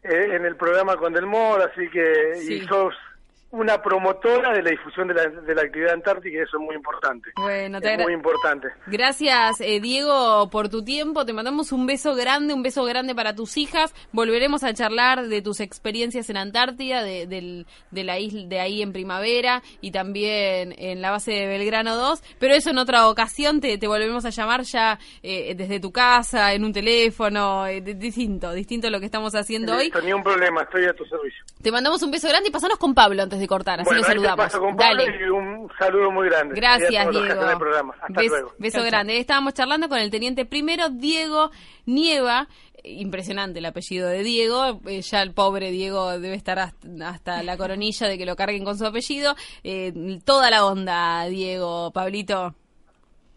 eh, 0.04 0.30
en 0.36 0.46
el 0.46 0.56
programa 0.56 0.96
con 0.96 1.12
Del 1.12 1.26
Moro, 1.26 1.64
así 1.66 1.90
que 1.90 2.36
Sí. 2.36 2.54
y 2.64 2.68
sos 2.68 2.96
una 3.52 3.82
promotora 3.82 4.54
de 4.54 4.62
la 4.62 4.70
difusión 4.72 5.08
de 5.08 5.14
la, 5.16 5.26
de 5.28 5.56
la 5.56 5.62
actividad 5.64 5.94
antártica 5.94 6.38
y 6.38 6.42
eso 6.42 6.58
es 6.58 6.64
muy 6.64 6.76
importante. 6.76 7.32
Bueno, 7.36 7.82
te 7.82 7.94
es 7.96 8.00
muy 8.00 8.14
importante. 8.14 8.68
Gracias, 8.88 9.60
eh, 9.62 9.80
Diego, 9.80 10.50
por 10.52 10.70
tu 10.70 10.84
tiempo. 10.84 11.26
Te 11.26 11.34
mandamos 11.34 11.72
un 11.72 11.88
beso 11.88 12.14
grande, 12.16 12.54
un 12.54 12.62
beso 12.62 12.84
grande 12.86 13.16
para 13.16 13.34
tus 13.36 13.58
hijas. 13.58 13.94
Volveremos 14.12 14.64
a 14.64 14.74
charlar 14.74 15.28
de 15.28 15.42
tus 15.42 15.62
experiencias 15.62 16.30
en 16.30 16.38
Antártida, 16.38 17.02
de, 17.04 17.26
del- 17.26 17.66
de 17.92 18.04
la 18.04 18.20
isla 18.20 18.44
de 18.48 18.60
ahí 18.60 18.82
en 18.84 18.94
primavera 18.94 19.64
y 19.82 19.92
también 19.92 20.76
en 20.78 21.02
la 21.02 21.10
base 21.12 21.32
de 21.32 21.48
Belgrano 21.48 21.96
2. 21.96 22.22
Pero 22.40 22.54
eso 22.54 22.70
en 22.70 22.78
otra 22.78 23.08
ocasión 23.10 23.62
te, 23.62 23.78
te 23.78 23.88
volvemos 23.88 24.26
a 24.26 24.30
llamar 24.30 24.62
ya 24.62 25.00
eh, 25.24 25.56
desde 25.56 25.80
tu 25.80 25.92
casa, 25.92 26.54
en 26.54 26.64
un 26.66 26.74
teléfono, 26.74 27.66
eh, 27.66 27.82
di- 27.82 27.96
distinto, 27.96 28.52
distinto 28.54 28.88
a 28.88 28.90
lo 28.92 29.00
que 29.00 29.06
estamos 29.06 29.34
haciendo 29.34 29.76
hoy. 29.76 29.86
Listo, 29.86 30.02
ni 30.02 30.14
un 30.14 30.22
problema, 30.24 30.62
estoy 30.62 30.86
a 30.86 30.94
tu 30.94 31.04
servicio. 31.06 31.44
Te 31.62 31.72
mandamos 31.72 32.02
un 32.04 32.12
beso 32.12 32.28
grande 32.28 32.50
y 32.50 32.52
pasanos 32.52 32.78
con 32.78 32.94
Pablo 32.94 33.24
antes 33.24 33.39
de 33.40 33.48
cortar, 33.48 33.80
así 33.82 33.86
bueno, 33.88 34.02
lo 34.02 34.08
saludamos. 34.08 34.38
paso 34.46 34.60
con 34.60 34.76
Pablo 34.76 35.04
Dale. 35.04 35.18
y 35.26 35.30
un 35.30 35.70
saludo 35.78 36.12
muy 36.12 36.28
grande. 36.30 36.56
Gracias, 36.56 37.10
Diego. 37.10 37.26
Hasta 37.26 38.08
Bes- 38.10 38.28
luego. 38.30 38.54
Beso 38.58 38.84
grande. 38.84 39.18
Estábamos 39.18 39.54
charlando 39.54 39.90
con 39.90 39.98
el 40.00 40.10
teniente 40.12 40.46
primero, 40.46 40.90
Diego 40.90 41.52
Nieva. 41.86 42.48
Impresionante 42.84 43.60
el 43.60 43.66
apellido 43.66 44.08
de 44.08 44.24
Diego. 44.24 44.80
Eh, 44.88 45.02
ya 45.02 45.22
el 45.22 45.34
pobre 45.34 45.70
Diego 45.72 46.18
debe 46.18 46.36
estar 46.36 46.60
hasta, 46.60 46.88
hasta 47.10 47.44
la 47.44 47.58
coronilla 47.58 48.08
de 48.08 48.18
que 48.18 48.26
lo 48.26 48.36
carguen 48.38 48.64
con 48.64 48.78
su 48.78 48.86
apellido. 48.86 49.36
Eh, 49.64 49.92
toda 50.26 50.50
la 50.50 50.66
onda, 50.66 51.26
Diego, 51.26 51.92
Pablito. 51.92 52.56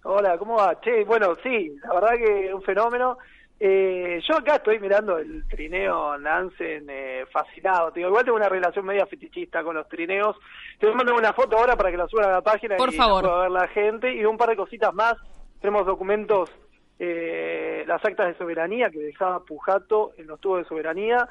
Hola, 0.04 0.36
¿cómo 0.38 0.56
va? 0.56 0.80
Che, 0.80 1.04
bueno, 1.04 1.34
sí, 1.42 1.72
la 1.84 1.94
verdad 1.94 2.10
que 2.16 2.52
un 2.54 2.62
fenómeno. 2.62 3.18
Eh, 3.64 4.20
yo 4.28 4.38
acá 4.38 4.56
estoy 4.56 4.80
mirando 4.80 5.18
el 5.18 5.46
trineo 5.46 6.18
Nansen 6.18 6.84
eh, 6.90 7.24
fascinado. 7.30 7.92
Te 7.92 8.00
digo, 8.00 8.08
igual 8.08 8.24
tengo 8.24 8.36
una 8.36 8.48
relación 8.48 8.84
media 8.84 9.06
fetichista 9.06 9.62
con 9.62 9.76
los 9.76 9.88
trineos. 9.88 10.36
Te 10.80 10.86
voy 10.86 10.94
a 10.94 10.96
mandar 10.96 11.14
una 11.14 11.32
foto 11.32 11.56
ahora 11.56 11.76
para 11.76 11.92
que 11.92 11.96
la 11.96 12.08
suban 12.08 12.24
a 12.24 12.32
la 12.32 12.40
página 12.42 12.76
Por 12.76 12.92
y 12.92 12.96
favor. 12.96 13.22
pueda 13.22 13.42
ver 13.42 13.50
la 13.52 13.68
gente. 13.68 14.12
Y 14.12 14.24
un 14.24 14.36
par 14.36 14.48
de 14.48 14.56
cositas 14.56 14.92
más. 14.92 15.14
Tenemos 15.60 15.86
documentos, 15.86 16.50
eh, 16.98 17.84
las 17.86 18.04
actas 18.04 18.26
de 18.26 18.34
soberanía 18.34 18.90
que 18.90 18.98
dejaba 18.98 19.44
Pujato 19.44 20.10
en 20.16 20.26
los 20.26 20.40
tubos 20.40 20.58
de 20.58 20.64
soberanía 20.68 21.28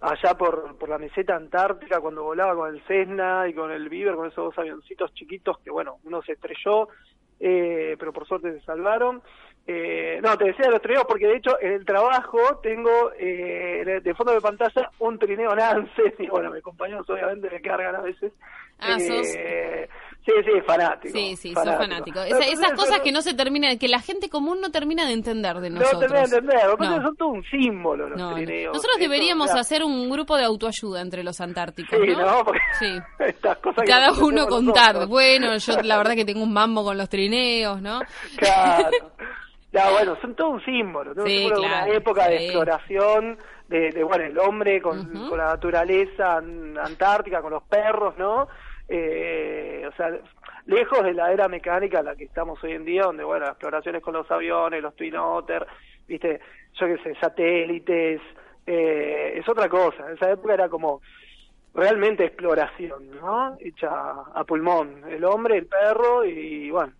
allá 0.00 0.34
por, 0.34 0.76
por 0.78 0.88
la 0.88 0.98
meseta 0.98 1.34
antártica 1.34 1.98
cuando 1.98 2.22
volaba 2.22 2.54
con 2.54 2.72
el 2.72 2.80
Cessna 2.86 3.48
y 3.48 3.54
con 3.54 3.72
el 3.72 3.88
Beaver, 3.88 4.14
con 4.14 4.28
esos 4.28 4.44
dos 4.44 4.58
avioncitos 4.58 5.12
chiquitos 5.14 5.58
que, 5.58 5.70
bueno, 5.70 5.98
uno 6.04 6.22
se 6.22 6.32
estrelló, 6.32 6.88
eh, 7.42 7.96
pero 7.98 8.12
por 8.12 8.26
suerte 8.26 8.52
se 8.52 8.64
salvaron. 8.64 9.20
Eh, 9.66 10.18
no, 10.24 10.36
te 10.38 10.46
decía 10.46 10.64
de 10.66 10.70
los 10.72 10.80
trineos 10.82 11.04
porque 11.06 11.26
de 11.26 11.36
hecho 11.36 11.56
en 11.60 11.72
el 11.72 11.84
trabajo 11.84 12.38
tengo 12.62 13.12
eh, 13.18 14.00
de 14.02 14.14
fondo 14.14 14.32
de 14.32 14.40
pantalla 14.40 14.90
un 15.00 15.18
trineo 15.18 15.54
Nansen 15.54 16.14
y 16.18 16.26
bueno, 16.28 16.50
mis 16.50 16.62
compañeros 16.62 17.08
obviamente 17.10 17.50
me 17.50 17.60
cargan 17.60 17.94
a 17.96 18.00
veces. 18.00 18.32
Ah, 18.80 18.98
sos- 18.98 19.34
Eh, 19.36 19.88
Sí, 20.24 20.32
sí, 20.44 20.52
fanático. 20.64 21.12
Sí, 21.18 21.34
sí, 21.36 21.52
sos 21.52 21.64
fanático. 21.64 22.20
Esa- 22.20 22.46
esas 22.46 22.72
cosas 22.74 23.00
que 23.00 23.10
no 23.10 23.22
se 23.22 23.34
terminan, 23.34 23.76
que 23.78 23.88
la 23.88 23.98
gente 23.98 24.28
común 24.30 24.60
no 24.60 24.70
termina 24.70 25.04
de 25.04 25.14
entender 25.14 25.56
de 25.58 25.68
No 25.70 25.80
nosotros. 25.80 26.00
terminé 26.00 26.18
de 26.20 26.36
entender, 26.36 26.78
No. 26.78 27.02
son 27.02 27.16
todo 27.16 27.28
un 27.30 27.44
símbolo 27.44 28.08
los 28.08 28.16
No, 28.18 28.30
no. 28.30 28.36
trineos. 28.36 28.72
Nosotros 28.72 28.98
deberíamos 29.00 29.50
hacer 29.50 29.82
un 29.82 30.08
grupo 30.08 30.36
de 30.36 30.44
autoayuda 30.44 31.00
entre 31.00 31.24
los 31.24 31.40
antárticos, 31.40 31.98
Sí, 32.00 32.12
¿no? 32.12 32.20
¿no? 32.24 32.44
Porque 32.44 32.60
Sí. 32.78 32.98
estas 33.18 33.58
cosas 33.58 33.84
Cada 33.84 34.12
uno 34.12 34.46
contar. 34.46 34.94
nosotros. 34.94 35.08
Bueno, 35.08 35.56
yo 35.56 35.82
la 35.82 35.96
verdad 35.96 36.14
que 36.14 36.24
tengo 36.24 36.42
un 36.44 36.52
mambo 36.52 36.84
con 36.84 36.96
los 36.96 37.08
trineos, 37.08 37.80
¿no? 37.82 38.00
Claro. 38.36 38.88
Ya, 39.74 39.90
bueno, 39.90 40.14
son 40.20 40.34
todo 40.36 40.50
un 40.50 40.62
símbolo, 40.66 41.14
¿no? 41.14 41.24
Sí, 41.24 41.32
Un 41.32 41.38
símbolo 41.44 41.62
de 41.62 41.66
claro, 41.68 41.86
una 41.86 41.94
época 41.96 42.28
de 42.28 42.36
exploración, 42.44 43.38
de, 43.68 43.90
de, 43.90 44.04
bueno, 44.04 44.24
el 44.24 44.38
hombre 44.38 44.82
con, 44.82 45.10
la 45.34 45.46
naturaleza 45.46 46.36
an- 46.36 46.76
antártica, 46.76 47.40
con 47.40 47.52
los 47.52 47.62
perros, 47.62 48.12
¿no? 48.18 48.48
Eh, 48.94 49.88
o 49.88 49.96
sea, 49.96 50.10
lejos 50.66 51.02
de 51.02 51.14
la 51.14 51.32
era 51.32 51.48
mecánica 51.48 52.00
en 52.00 52.04
la 52.04 52.14
que 52.14 52.24
estamos 52.24 52.62
hoy 52.62 52.72
en 52.72 52.84
día, 52.84 53.04
donde, 53.04 53.24
bueno, 53.24 53.46
exploraciones 53.46 54.02
con 54.02 54.12
los 54.12 54.30
aviones, 54.30 54.82
los 54.82 54.94
Twin 54.94 55.16
Otter, 55.16 55.66
viste, 56.06 56.40
yo 56.74 56.86
qué 56.86 56.98
sé, 56.98 57.14
satélites, 57.18 58.20
eh, 58.66 59.32
es 59.36 59.48
otra 59.48 59.70
cosa. 59.70 60.06
En 60.06 60.16
esa 60.16 60.30
época 60.30 60.52
era 60.52 60.68
como 60.68 61.00
realmente 61.72 62.26
exploración, 62.26 63.12
¿no? 63.18 63.56
Hecha 63.60 63.88
a 64.34 64.44
pulmón, 64.44 65.04
el 65.08 65.24
hombre, 65.24 65.56
el 65.56 65.66
perro 65.66 66.26
y, 66.26 66.70
bueno, 66.70 66.92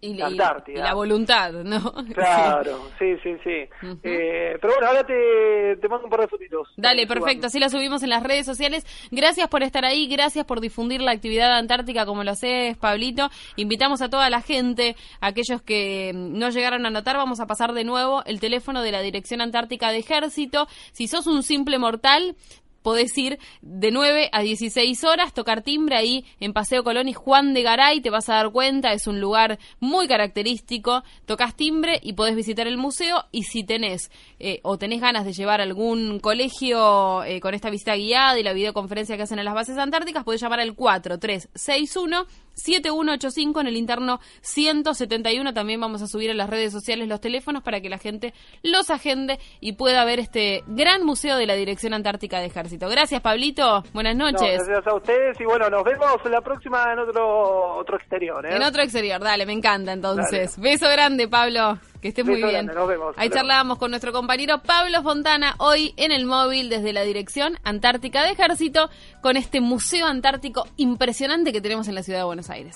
Y, 0.00 0.14
La 0.14 0.26
Antártida. 0.26 0.78
y 0.78 0.82
la 0.82 0.94
voluntad, 0.94 1.52
¿no? 1.52 1.92
Claro, 2.14 2.90
sí, 2.98 3.16
sí, 3.22 3.36
sí. 3.42 3.68
Eh, 4.02 4.58
pero 4.60 4.74
bueno, 4.74 4.88
ahora 4.88 5.04
te, 5.04 5.76
te 5.80 5.88
mando 5.88 6.04
un 6.04 6.10
par 6.10 6.20
de 6.20 6.28
fotitos. 6.28 6.68
Dale, 6.76 7.06
perfecto, 7.06 7.46
así 7.46 7.58
la 7.58 7.70
subimos 7.70 8.02
en 8.02 8.10
las 8.10 8.22
redes 8.22 8.44
sociales. 8.44 8.84
Gracias 9.10 9.48
por 9.48 9.62
estar 9.62 9.84
ahí, 9.84 10.06
gracias 10.06 10.44
por 10.44 10.60
difundir 10.60 11.00
la 11.00 11.12
actividad 11.12 11.56
antártica 11.56 12.04
como 12.04 12.24
lo 12.24 12.32
haces, 12.32 12.76
Pablito. 12.76 13.30
Invitamos 13.56 14.02
a 14.02 14.10
toda 14.10 14.28
la 14.28 14.42
gente, 14.42 14.96
aquellos 15.20 15.62
que 15.62 16.12
mm, 16.14 16.38
no 16.38 16.50
llegaron 16.50 16.84
a 16.84 16.88
anotar, 16.88 17.16
vamos 17.16 17.40
a 17.40 17.46
pasar 17.46 17.72
de 17.72 17.84
nuevo 17.84 18.22
el 18.26 18.40
teléfono 18.40 18.82
de 18.82 18.92
la 18.92 19.00
Dirección 19.00 19.40
Antártica 19.40 19.90
de 19.90 19.98
Ejército. 19.98 20.66
Si 20.92 21.08
sos 21.08 21.26
un 21.26 21.42
simple 21.42 21.78
mortal, 21.78 22.36
podés 22.86 23.18
ir 23.18 23.40
de 23.62 23.90
9 23.90 24.28
a 24.30 24.42
16 24.42 25.02
horas, 25.02 25.34
tocar 25.34 25.62
timbre 25.62 25.96
ahí 25.96 26.24
en 26.38 26.52
Paseo 26.52 26.84
Colón 26.84 27.08
y 27.08 27.14
Juan 27.14 27.52
de 27.52 27.62
Garay, 27.62 28.00
te 28.00 28.10
vas 28.10 28.28
a 28.28 28.34
dar 28.34 28.52
cuenta, 28.52 28.92
es 28.92 29.08
un 29.08 29.20
lugar 29.20 29.58
muy 29.80 30.06
característico, 30.06 31.02
tocas 31.24 31.56
timbre 31.56 31.98
y 32.00 32.12
podés 32.12 32.36
visitar 32.36 32.68
el 32.68 32.76
museo 32.76 33.24
y 33.32 33.42
si 33.42 33.64
tenés 33.64 34.12
eh, 34.38 34.60
o 34.62 34.78
tenés 34.78 35.00
ganas 35.00 35.24
de 35.24 35.32
llevar 35.32 35.60
algún 35.60 36.20
colegio 36.20 37.24
eh, 37.24 37.40
con 37.40 37.54
esta 37.54 37.70
visita 37.70 37.96
guiada 37.96 38.38
y 38.38 38.44
la 38.44 38.52
videoconferencia 38.52 39.16
que 39.16 39.24
hacen 39.24 39.40
en 39.40 39.46
las 39.46 39.54
bases 39.54 39.78
antárticas, 39.78 40.22
podés 40.22 40.40
llamar 40.40 40.60
al 40.60 40.76
4361 40.76 42.24
7185 42.56 43.60
en 43.60 43.66
el 43.66 43.76
interno 43.76 44.20
171. 44.40 45.54
También 45.54 45.80
vamos 45.80 46.02
a 46.02 46.06
subir 46.06 46.30
en 46.30 46.38
las 46.38 46.50
redes 46.50 46.72
sociales 46.72 47.08
los 47.08 47.20
teléfonos 47.20 47.62
para 47.62 47.80
que 47.80 47.88
la 47.88 47.98
gente 47.98 48.34
los 48.62 48.90
agende 48.90 49.38
y 49.60 49.72
pueda 49.72 50.04
ver 50.04 50.18
este 50.18 50.64
gran 50.66 51.04
museo 51.04 51.36
de 51.36 51.46
la 51.46 51.54
Dirección 51.54 51.94
Antártica 51.94 52.40
de 52.40 52.46
Ejército. 52.46 52.88
Gracias, 52.88 53.20
Pablito. 53.20 53.84
Buenas 53.92 54.16
noches. 54.16 54.66
gracias 54.66 54.86
a 54.86 54.94
ustedes 54.94 55.40
y 55.40 55.44
bueno, 55.44 55.70
nos 55.70 55.84
vemos 55.84 56.16
la 56.30 56.40
próxima 56.40 56.92
en 56.92 56.98
otro 56.98 57.76
otro 57.76 57.96
exterior. 57.96 58.44
¿eh? 58.46 58.56
En 58.56 58.62
otro 58.62 58.82
exterior, 58.82 59.20
dale, 59.20 59.46
me 59.46 59.52
encanta 59.52 59.92
entonces. 59.92 60.58
Beso 60.58 60.88
grande, 60.88 61.28
Pablo. 61.28 61.78
Que 62.00 62.08
esté 62.08 62.24
muy 62.24 62.42
bien. 62.42 62.66
nos 62.66 62.88
vemos. 62.88 63.14
Ahí 63.16 63.30
charlábamos 63.30 63.78
con 63.78 63.90
nuestro 63.90 64.12
compañero 64.12 64.62
Pablo 64.62 65.02
Fontana 65.02 65.54
hoy 65.58 65.94
en 65.96 66.12
el 66.12 66.26
móvil 66.26 66.68
desde 66.68 66.92
la 66.92 67.02
Dirección 67.02 67.58
Antártica 67.64 68.24
de 68.24 68.32
Ejército 68.32 68.90
con 69.20 69.36
este 69.36 69.60
museo 69.60 70.06
antártico 70.06 70.66
impresionante 70.76 71.52
que 71.52 71.60
tenemos 71.60 71.88
en 71.88 71.94
la 71.94 72.02
ciudad 72.02 72.20
de 72.20 72.24
Buenos 72.24 72.50
Aires. 72.50 72.74